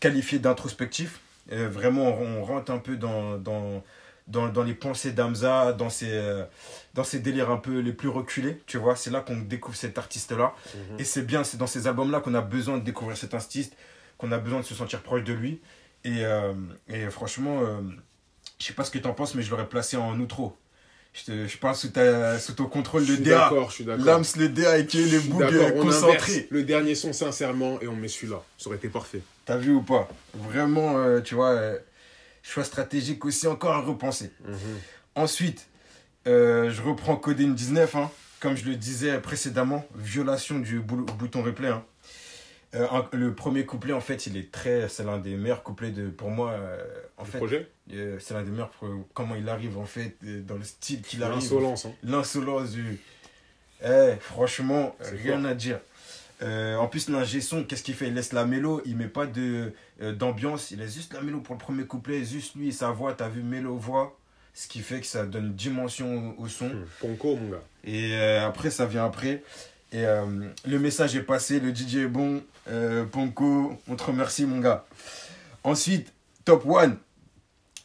qualifier 0.00 0.38
d'introspectif. 0.38 1.20
Euh, 1.52 1.68
vraiment, 1.68 2.08
on 2.20 2.44
rentre 2.44 2.72
un 2.72 2.78
peu 2.78 2.96
dans, 2.96 3.36
dans, 3.38 3.82
dans, 4.28 4.48
dans 4.48 4.62
les 4.62 4.74
pensées 4.74 5.12
d'Amza, 5.12 5.72
dans 5.72 5.90
ses, 5.90 6.10
dans 6.94 7.04
ses 7.04 7.18
délires 7.18 7.50
un 7.50 7.56
peu 7.56 7.80
les 7.80 7.92
plus 7.92 8.08
reculés, 8.08 8.62
tu 8.66 8.78
vois. 8.78 8.96
C'est 8.96 9.10
là 9.10 9.20
qu'on 9.20 9.36
découvre 9.36 9.76
cet 9.76 9.98
artiste-là. 9.98 10.54
Mhm. 10.74 11.00
Et 11.00 11.04
c'est 11.04 11.22
bien, 11.22 11.44
c'est 11.44 11.56
dans 11.56 11.66
ces 11.66 11.86
albums-là 11.86 12.20
qu'on 12.20 12.34
a 12.34 12.40
besoin 12.40 12.78
de 12.78 12.84
découvrir 12.84 13.16
cet 13.16 13.34
artiste, 13.34 13.74
qu'on 14.16 14.30
a 14.32 14.38
besoin 14.38 14.60
de 14.60 14.64
se 14.64 14.74
sentir 14.74 15.02
proche 15.02 15.24
de 15.24 15.32
lui. 15.32 15.60
Et, 16.04 16.24
euh, 16.24 16.52
et 16.88 17.10
franchement, 17.10 17.60
euh, 17.62 17.80
je 18.58 18.66
sais 18.66 18.74
pas 18.74 18.84
ce 18.84 18.90
que 18.90 18.98
tu 18.98 19.06
en 19.08 19.12
penses, 19.12 19.34
mais 19.34 19.42
je 19.42 19.50
l'aurais 19.50 19.68
placé 19.68 19.96
en 19.96 20.18
outro. 20.20 20.56
Je, 21.14 21.24
te, 21.24 21.46
je 21.46 21.58
parle 21.58 21.76
sous, 21.76 21.90
ta, 21.90 22.38
sous 22.40 22.54
ton 22.54 22.66
contrôle 22.66 23.04
suis 23.04 23.18
DA. 23.18 23.38
d'accord, 23.38 23.70
je 23.70 23.74
suis 23.76 23.84
d'accord. 23.84 24.04
L'âme, 24.04 24.24
le 24.36 24.48
DA 24.48 24.78
et 24.78 24.82
les 24.82 25.18
bougs 25.20 25.80
concentrés. 25.80 26.48
le 26.50 26.64
dernier 26.64 26.96
son 26.96 27.12
sincèrement 27.12 27.80
et 27.80 27.86
on 27.86 27.94
met 27.94 28.08
celui-là. 28.08 28.42
Ça 28.58 28.68
aurait 28.68 28.78
été 28.78 28.88
parfait. 28.88 29.20
T'as 29.44 29.56
vu 29.56 29.72
ou 29.72 29.82
pas? 29.82 30.08
Vraiment, 30.34 30.98
euh, 30.98 31.20
tu 31.20 31.36
vois, 31.36 31.50
euh, 31.50 31.78
choix 32.42 32.64
stratégique 32.64 33.24
aussi 33.24 33.46
encore 33.46 33.74
à 33.74 33.80
repenser. 33.80 34.32
Mhm. 34.44 34.56
Ensuite, 35.14 35.68
euh, 36.26 36.70
je 36.70 36.82
reprends 36.82 37.16
Coding 37.16 37.54
19, 37.54 37.94
hein, 37.96 38.10
comme 38.40 38.56
je 38.56 38.64
le 38.64 38.76
disais 38.76 39.18
précédemment, 39.20 39.84
violation 39.96 40.58
du 40.58 40.80
bouton 40.80 41.42
replay. 41.42 41.68
hein. 41.68 41.84
Euh, 42.74 42.88
un- 42.90 43.08
le 43.12 43.34
premier 43.34 43.64
couplet, 43.64 43.92
en 43.92 44.00
fait, 44.00 44.26
il 44.26 44.36
est 44.36 44.50
très. 44.50 44.88
C'est 44.88 45.04
l'un 45.04 45.18
des 45.18 45.36
meilleurs 45.36 45.62
couplets 45.62 45.92
de, 45.92 46.08
pour 46.08 46.30
moi. 46.30 46.50
euh, 46.50 46.84
en 47.16 47.22
Le 47.24 47.28
fait, 47.30 47.38
projet 47.38 47.68
c'est 48.18 48.34
l'un 48.34 48.42
des 48.42 48.50
meilleurs. 48.50 48.70
pour- 48.70 48.88
comment 49.14 49.36
il 49.36 49.48
arrive, 49.48 49.78
en 49.78 49.84
fait, 49.84 50.16
dans 50.44 50.56
le 50.56 50.64
style 50.64 51.02
qu'il 51.02 51.22
arrive. 51.22 51.36
L'insolence. 51.36 51.84
Hein. 51.84 51.92
L'insolence 52.02 52.70
du. 52.72 52.98
Eh, 53.84 54.14
franchement, 54.20 54.96
rien 55.00 55.40
fort. 55.40 55.50
à 55.50 55.54
dire. 55.54 55.78
Euh, 56.42 56.74
en 56.76 56.88
plus, 56.88 57.08
l'ingé 57.10 57.40
son, 57.40 57.62
qu'est-ce 57.62 57.84
qu'il 57.84 57.94
fait? 57.94 58.08
Il 58.08 58.14
laisse 58.14 58.32
la 58.32 58.44
mélo, 58.44 58.82
il 58.86 58.96
met 58.96 59.06
pas 59.08 59.26
de 59.26 59.72
euh, 60.02 60.12
d'ambiance, 60.12 60.72
il 60.72 60.80
laisse 60.80 60.94
juste 60.94 61.12
la 61.14 61.20
mélo 61.20 61.40
pour 61.40 61.54
le 61.54 61.60
premier 61.60 61.84
couplet, 61.84 62.24
juste 62.24 62.56
lui 62.56 62.68
et 62.68 62.72
sa 62.72 62.90
voix, 62.90 63.12
t'as 63.14 63.28
vu 63.28 63.42
mélo 63.42 63.76
voix, 63.76 64.18
ce 64.54 64.68
qui 64.68 64.80
fait 64.80 65.00
que 65.00 65.06
ça 65.06 65.24
donne 65.24 65.46
une 65.46 65.54
dimension 65.54 66.34
au, 66.38 66.44
au 66.44 66.48
son. 66.48 66.68
Hmm. 66.68 66.86
Ponko, 67.00 67.36
mon 67.36 67.50
gars. 67.50 67.62
Et 67.84 68.14
euh, 68.14 68.46
après, 68.46 68.70
ça 68.70 68.86
vient 68.86 69.04
après. 69.04 69.42
Et 69.92 70.04
euh, 70.04 70.24
le 70.66 70.78
message 70.78 71.14
est 71.16 71.22
passé, 71.22 71.60
le 71.60 71.74
DJ 71.74 71.96
est 71.96 72.06
bon, 72.06 72.42
euh, 72.68 73.04
Ponko, 73.04 73.78
on 73.88 73.96
te 73.96 74.02
remercie, 74.04 74.44
mon 74.44 74.58
gars. 74.58 74.84
Ensuite, 75.62 76.12
top 76.44 76.66
1, 76.66 76.96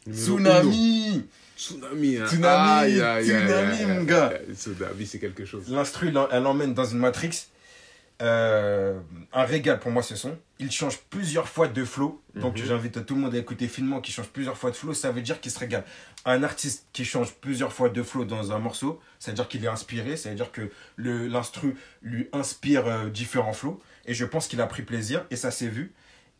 Numéro 0.06 0.38
uno. 0.38 0.50
Tsunami 0.50 1.24
Tsunami. 1.56 2.16
Hein. 2.16 2.26
Tsunami, 2.26 3.00
aïe, 3.00 3.24
Tsunami, 3.24 3.84
mon 3.86 4.02
gars. 4.04 4.32
Tsunami, 4.54 5.06
c'est 5.06 5.18
quelque 5.18 5.44
chose. 5.44 5.68
L'instru, 5.68 6.08
elle 6.08 6.18
elle 6.32 6.42
l'emmène 6.42 6.74
dans 6.74 6.84
une 6.84 6.98
matrix. 6.98 7.46
Euh, 8.20 9.00
un 9.32 9.44
régal 9.44 9.78
pour 9.80 9.90
moi 9.90 10.02
ce 10.02 10.14
son. 10.14 10.36
Il 10.58 10.70
change 10.70 10.98
plusieurs 11.08 11.48
fois 11.48 11.68
de 11.68 11.84
flow. 11.84 12.20
Donc 12.34 12.58
Mhm. 12.58 12.64
j'invite 12.66 13.06
tout 13.06 13.14
le 13.14 13.20
monde 13.22 13.34
à 13.34 13.38
écouter 13.38 13.66
finement 13.66 14.00
qui 14.00 14.12
change 14.12 14.28
plusieurs 14.28 14.56
fois 14.58 14.70
de 14.70 14.76
flow. 14.76 14.92
Ça 14.92 15.10
veut 15.10 15.22
dire 15.22 15.40
qu'il 15.40 15.50
se 15.50 15.58
régale. 15.58 15.84
Un 16.26 16.42
artiste 16.42 16.86
qui 16.92 17.04
change 17.06 17.32
plusieurs 17.34 17.72
fois 17.72 17.88
de 17.88 18.02
flow 18.02 18.24
dans 18.26 18.52
un 18.52 18.58
morceau, 18.58 19.00
ça 19.18 19.30
veut 19.30 19.36
dire 19.36 19.48
qu'il 19.48 19.64
est 19.64 19.68
inspiré. 19.68 20.16
Ça 20.18 20.28
veut 20.28 20.34
dire 20.36 20.52
que 20.52 20.70
l'instru 20.98 21.76
lui 22.02 22.28
inspire 22.32 22.86
euh, 22.86 23.08
différents 23.08 23.52
flows. 23.54 23.80
Et 24.06 24.14
je 24.14 24.24
pense 24.24 24.48
qu'il 24.48 24.60
a 24.60 24.66
pris 24.66 24.82
plaisir 24.82 25.24
et 25.30 25.36
ça 25.36 25.50
s'est 25.50 25.68
vu. 25.68 25.92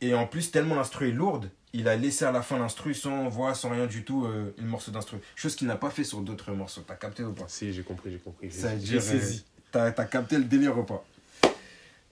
Et 0.02 0.14
en 0.14 0.26
plus, 0.26 0.50
tellement 0.50 0.74
l'instru 0.76 1.08
est 1.08 1.12
lourde, 1.12 1.50
il 1.74 1.86
a 1.86 1.94
laissé 1.94 2.24
à 2.24 2.32
la 2.32 2.40
fin 2.42 2.58
l'instru 2.58 2.94
sans 2.94 3.28
voix, 3.28 3.54
sans 3.54 3.68
rien 3.70 3.86
du 3.86 4.02
tout, 4.02 4.24
euh, 4.24 4.54
une 4.58 4.66
morceau 4.66 4.90
d'instru. 4.90 5.18
Chose 5.36 5.54
qu'il 5.56 5.66
n'a 5.66 5.76
pas 5.76 5.90
fait 5.90 6.04
sur 6.04 6.20
d'autres 6.22 6.52
morceaux. 6.52 6.82
T'as 6.86 6.94
capté 6.94 7.22
ou 7.22 7.32
pas? 7.32 7.44
Si, 7.48 7.72
j'ai 7.72 7.82
compris, 7.82 8.10
j'ai 8.10 8.18
compris. 8.18 8.50
ça 8.50 8.74
veut 8.74 8.80
J'ai 8.82 8.98
dire, 8.98 9.42
t'as 9.70 9.92
capté 9.92 10.36
le 10.38 10.44
délire 10.44 10.76
ou 10.78 10.84
pas? 10.84 11.04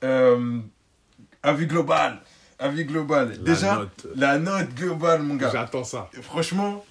Euh, 0.04 0.58
Avis 1.42 1.66
global. 1.66 2.20
Avis 2.58 2.84
global. 2.84 3.30
La 3.30 3.36
Déjà, 3.36 3.76
note. 3.76 4.06
la 4.16 4.38
note 4.38 4.74
globale, 4.74 5.22
mon 5.22 5.36
gars. 5.36 5.50
J'attends 5.52 5.84
ça. 5.84 6.10
Franchement, 6.22 6.84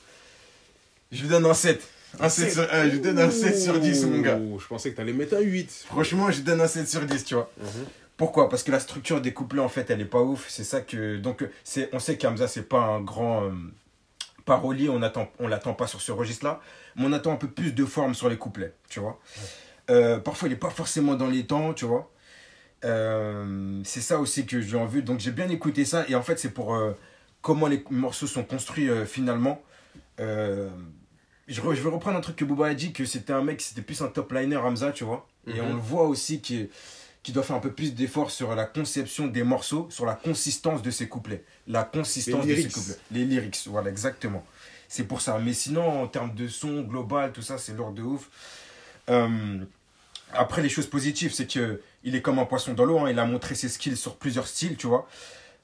je 1.12 1.22
lui 1.22 1.28
donne 1.30 1.46
un 1.46 1.54
7. 1.54 1.86
Un 2.20 2.30
7 2.30 2.52
sur, 2.54 2.62
euh, 2.64 2.86
je 2.86 2.90
lui 2.92 3.00
donne 3.02 3.20
un 3.20 3.30
7 3.30 3.60
sur 3.60 3.80
10, 3.80 4.06
mon 4.06 4.22
gars. 4.22 4.40
Je 4.60 4.66
pensais 4.68 4.92
que 4.92 4.98
t'allais 4.98 5.14
mettre 5.14 5.36
un 5.36 5.42
8. 5.42 5.86
Franchement, 5.88 6.32
je 6.32 6.38
lui 6.38 6.44
donne 6.44 6.62
un 6.62 6.68
7 6.68 6.88
sur 6.88 7.02
10, 7.02 7.26
tu 7.26 7.36
vois. 7.36 7.52
Mhm. 7.60 7.86
Pourquoi? 8.16 8.50
Parce 8.50 8.64
que 8.64 8.72
la 8.72 8.80
structure 8.80 9.22
des 9.22 9.34
couplets, 9.34 9.62
en 9.62 9.70
fait, 9.70 9.90
elle 9.92 10.02
est 10.02 10.06
pas 10.06 10.22
ouf. 10.22 10.46
C'est 10.50 10.64
ça 10.64 10.82
que. 10.82 11.18
Donc, 11.18 11.46
c'est, 11.64 11.90
on 11.94 12.00
sait 12.00 12.18
qu'Hamza, 12.18 12.48
c'est 12.48 12.64
pas 12.68 12.80
un 12.80 13.02
grand 13.02 13.44
euh, 13.44 13.52
parolier. 14.46 14.90
On 14.90 15.02
attend, 15.04 15.30
on 15.40 15.48
l'attend 15.48 15.74
pas 15.74 15.86
sur 15.86 16.02
ce 16.02 16.12
registre-là. 16.12 16.62
Mais 16.96 17.04
on 17.06 17.12
attend 17.14 17.34
un 17.34 17.38
peu 17.38 17.48
plus 17.50 17.74
de 17.74 17.86
forme 17.86 18.16
sur 18.16 18.30
les 18.30 18.38
couplets, 18.38 18.74
tu 18.90 19.00
vois. 19.02 19.20
Euh, 19.92 20.18
parfois, 20.18 20.48
il 20.48 20.54
est 20.54 20.56
pas 20.56 20.70
forcément 20.72 21.14
dans 21.16 21.28
les 21.28 21.46
temps, 21.46 21.74
tu 21.74 21.86
vois. 21.86 22.10
Euh, 22.86 23.82
c'est 23.84 24.02
ça 24.02 24.20
aussi 24.20 24.46
que 24.46 24.62
j'ai 24.62 24.78
en 24.78 24.86
vue. 24.86 25.02
Donc, 25.02 25.20
j'ai 25.20 25.32
bien 25.32 25.50
écouté 25.50 25.84
ça. 25.86 26.06
Et 26.10 26.16
en 26.16 26.22
fait, 26.22 26.38
c'est 26.40 26.52
pour 26.52 26.76
euh, 26.76 26.94
comment 27.42 27.68
les 27.68 27.84
morceaux 27.90 28.28
sont 28.28 28.44
construits 28.44 28.90
euh, 28.90 29.06
finalement. 29.06 29.62
Je, 30.20 31.62
re- 31.62 31.74
je 31.76 31.82
vais 31.82 31.90
reprendre 31.90 32.18
un 32.18 32.22
truc 32.22 32.36
que 32.36 32.46
Booba 32.46 32.68
a 32.68 32.74
dit 32.74 32.92
que 32.92 33.06
c'était 33.06 33.32
un 33.34 33.42
mec, 33.42 33.62
c'était 33.62 33.82
plus 33.82 34.02
un 34.02 34.08
top 34.10 34.32
liner 34.34 34.58
Hamza, 34.58 34.92
tu 34.92 35.04
vois. 35.06 35.28
Et 35.48 35.54
Mhm. 35.62 35.62
on 35.62 35.74
le 35.76 35.80
voit 35.80 36.04
aussi 36.08 36.42
qui 36.42 36.70
qui 37.24 37.32
doit 37.34 37.44
faire 37.44 37.58
un 37.58 37.62
peu 37.62 37.72
plus 37.74 37.94
d'efforts 37.94 38.32
sur 38.32 38.56
la 38.56 38.64
conception 38.66 39.28
des 39.28 39.44
morceaux, 39.44 39.88
sur 39.90 40.06
la 40.06 40.14
consistance 40.16 40.82
de 40.82 40.92
ses 40.92 41.10
couplets. 41.10 41.44
La 41.68 41.84
consistance 41.84 42.46
de 42.46 42.56
ses 42.56 42.62
couplets. 42.70 42.96
Les 43.12 43.26
lyrics, 43.26 43.60
voilà, 43.68 43.90
exactement. 43.90 44.46
C'est 44.88 45.04
pour 45.04 45.20
ça. 45.20 45.38
Mais 45.38 45.52
sinon, 45.52 46.04
en 46.04 46.08
termes 46.08 46.34
de 46.36 46.48
son 46.48 46.82
global, 46.84 47.34
tout 47.34 47.42
ça, 47.42 47.58
c'est 47.58 47.74
lourd 47.74 47.92
de 47.92 48.02
ouf. 48.02 48.30
Après, 50.34 50.62
les 50.62 50.70
choses 50.70 50.88
positives, 50.88 51.34
c'est 51.34 51.48
que 51.52 51.82
il 52.08 52.16
est 52.16 52.22
comme 52.22 52.40
un 52.40 52.46
poisson 52.46 52.74
dans 52.74 52.86
l'eau. 52.86 53.00
hein. 53.00 53.10
Il 53.10 53.20
a 53.20 53.26
montré 53.26 53.54
ses 53.56 53.70
skills 53.70 53.98
sur 53.98 54.16
plusieurs 54.16 54.48
styles, 54.48 54.78
tu 54.78 54.88
vois. 54.88 55.08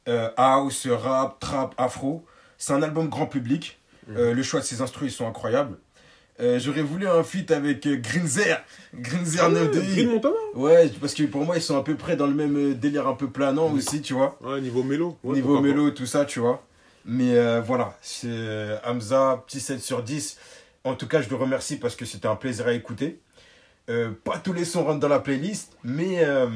Euh, 0.07 0.29
house, 0.37 0.87
rap, 0.87 1.39
trap, 1.39 1.73
afro. 1.77 2.25
C'est 2.57 2.73
un 2.73 2.83
album 2.83 3.07
grand 3.09 3.25
public. 3.27 3.79
Euh, 4.09 4.33
le 4.33 4.43
choix 4.43 4.59
de 4.59 4.65
ses 4.65 4.81
instruments, 4.81 5.07
ils 5.07 5.11
sont 5.13 5.27
incroyables. 5.27 5.77
Euh, 6.41 6.59
J'aurais 6.59 6.81
voulu 6.81 7.07
un 7.07 7.23
feat 7.23 7.51
avec 7.51 7.87
Grinzer. 8.01 8.61
Grinzer 8.93 9.49
9 9.49 9.71
de 9.71 9.79
Green 9.79 10.09
Montana 10.09 10.35
Ouais, 10.55 10.91
parce 10.99 11.13
que 11.13 11.23
pour 11.23 11.45
moi, 11.45 11.55
ils 11.57 11.61
sont 11.61 11.77
à 11.77 11.83
peu 11.83 11.95
près 11.95 12.15
dans 12.17 12.27
le 12.27 12.33
même 12.33 12.73
délire 12.73 13.07
un 13.07 13.13
peu 13.13 13.29
planant 13.29 13.71
aussi, 13.71 14.01
tu 14.01 14.13
vois. 14.13 14.37
Ouais, 14.41 14.59
niveau 14.59 14.83
mélo. 14.83 15.17
Ouais, 15.23 15.35
Niveau 15.35 15.61
mélo, 15.61 15.91
tout 15.91 16.05
ça, 16.07 16.25
tu 16.25 16.39
vois. 16.39 16.63
Mais 17.05 17.37
euh, 17.37 17.61
voilà, 17.61 17.97
c'est 18.01 18.77
Hamza, 18.85 19.43
petit 19.47 19.59
7 19.59 19.79
sur 19.81 20.03
10. 20.03 20.37
En 20.85 20.95
tout 20.95 21.07
cas, 21.07 21.21
je 21.21 21.29
le 21.29 21.35
remercie 21.37 21.77
parce 21.77 21.95
que 21.95 22.03
c'était 22.05 22.27
un 22.27 22.35
plaisir 22.35 22.67
à 22.67 22.73
écouter. 22.73 23.19
Euh, 23.89 24.11
pas 24.23 24.37
tous 24.39 24.53
les 24.53 24.65
sons 24.65 24.83
rentrent 24.85 24.99
dans 24.99 25.07
la 25.09 25.19
playlist, 25.19 25.77
mais, 25.83 26.23
euh, 26.23 26.47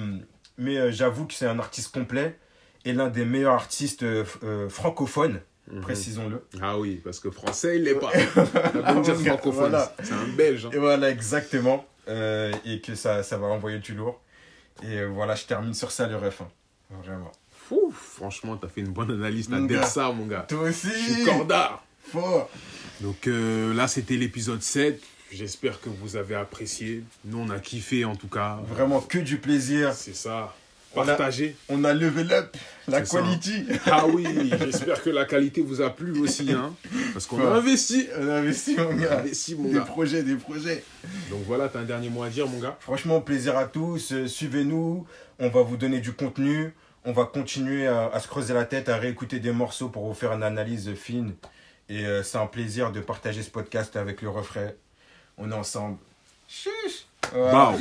mais 0.57 0.77
euh, 0.77 0.91
j'avoue 0.91 1.25
que 1.25 1.33
c'est 1.33 1.45
un 1.45 1.59
artiste 1.59 1.93
complet 1.93 2.37
et 2.85 2.93
l'un 2.93 3.07
des 3.09 3.25
meilleurs 3.25 3.53
artistes 3.55 4.05
francophones. 4.69 5.41
Mhm. 5.69 5.81
précisons-le. 5.81 6.41
Ah 6.61 6.79
oui, 6.79 7.01
parce 7.03 7.19
que 7.19 7.29
français, 7.29 7.75
il 7.75 7.83
l'est 7.83 7.95
pas. 7.95 8.11
Dire 9.01 9.15
francophone, 9.25 9.69
Voilà. 9.71 9.93
c'est 10.01 10.13
un 10.13 10.27
belge. 10.37 10.65
hein. 10.65 10.69
Et 10.71 10.77
voilà, 10.77 11.09
exactement. 11.09 11.85
Et 12.07 12.79
que 12.81 12.95
ça, 12.95 13.21
ça 13.23 13.37
va 13.37 13.47
envoyer 13.47 13.79
du 13.79 13.93
lourd. 13.93 14.21
Et 14.81 15.03
voilà, 15.03 15.35
je 15.35 15.43
termine 15.43 15.73
sur 15.73 15.91
ça, 15.91 16.07
le 16.07 16.15
ref. 16.15 16.39
hein. 16.41 16.47
Vraiment. 17.03 17.33
Fou, 17.51 17.91
franchement, 17.93 18.55
t'as 18.55 18.69
fait 18.69 18.79
une 18.79 18.93
bonne 18.93 19.11
analyse, 19.11 19.49
gars. 19.49 19.83
ça, 19.83 20.09
mon 20.13 20.25
gars. 20.25 20.45
Toi 20.47 20.69
aussi 20.69 20.87
Je 20.87 21.13
suis 21.15 21.25
cordard. 21.25 21.83
Fort 22.01 22.49
Donc 23.01 23.27
euh, 23.27 23.73
là, 23.73 23.89
c'était 23.89 24.15
l'épisode 24.15 24.61
7. 24.63 25.01
J'espère 25.31 25.81
que 25.81 25.89
vous 25.89 26.15
avez 26.15 26.35
apprécié. 26.35 27.03
Nous, 27.25 27.37
on 27.39 27.49
a 27.49 27.59
kiffé 27.59 28.05
en 28.05 28.15
tout 28.15 28.27
cas. 28.29 28.59
Vraiment 28.67 29.01
que 29.01 29.17
du 29.17 29.37
plaisir. 29.37 29.93
C'est 29.93 30.15
ça. 30.15 30.55
On 30.95 31.01
a- 31.01 31.05
Partagez. 31.05 31.55
On 31.69 31.83
a 31.83 31.93
level 31.93 32.31
up 32.31 32.55
la 32.87 32.99
C'est 32.99 33.05
ça. 33.11 33.19
quality. 33.21 33.65
Ah 33.87 34.07
oui, 34.07 34.25
j'espère 34.63 35.03
que 35.03 35.09
la 35.09 35.25
qualité 35.25 35.61
vous 35.61 35.81
a 35.81 35.89
plu 35.89 36.17
aussi. 36.19 36.51
Hein, 36.53 36.73
parce 37.13 37.25
qu'on 37.27 37.39
a 37.45 37.55
investi. 37.57 38.07
On 38.17 38.27
a 38.29 38.35
investi, 38.35 38.75
mon 38.77 38.85
On 38.85 38.91
a 38.91 38.95
gars. 38.95 39.19
investi, 39.19 39.55
mon 39.55 39.67
Des 39.67 39.73
gars. 39.75 39.81
projets, 39.81 40.23
des 40.23 40.35
projets. 40.35 40.83
Donc 41.29 41.41
voilà, 41.45 41.67
t'as 41.67 41.79
un 41.79 41.83
dernier 41.83 42.09
mot 42.09 42.23
à 42.23 42.29
dire, 42.29 42.47
mon 42.47 42.59
gars? 42.59 42.77
Franchement, 42.79 43.19
plaisir 43.19 43.57
à 43.57 43.65
tous. 43.65 44.13
Euh, 44.13 44.27
Suivez-nous. 44.27 45.05
On 45.39 45.49
va 45.49 45.61
vous 45.61 45.77
donner 45.77 45.99
du 45.99 46.13
contenu. 46.13 46.73
On 47.03 47.11
va 47.11 47.25
continuer 47.25 47.85
à, 47.85 48.07
à 48.07 48.19
se 48.19 48.27
creuser 48.27 48.53
la 48.53 48.65
tête, 48.65 48.89
à 48.89 48.95
réécouter 48.97 49.39
des 49.39 49.51
morceaux 49.51 49.89
pour 49.89 50.07
vous 50.07 50.13
faire 50.13 50.31
une 50.31 50.43
analyse 50.43 50.93
fine. 50.95 51.33
Et 51.89 52.05
euh, 52.05 52.23
c'est 52.23 52.37
un 52.37 52.47
plaisir 52.47 52.91
de 52.91 53.01
partager 53.01 53.43
ce 53.43 53.49
podcast 53.51 53.95
avec 53.97 54.21
le 54.21 54.29
refrain. 54.29 54.71
On 55.37 55.51
est 55.51 55.55
ensemble. 55.55 55.97
Chuch 56.47 57.05
Voilà. 57.31 57.51
Bao. 57.73 57.79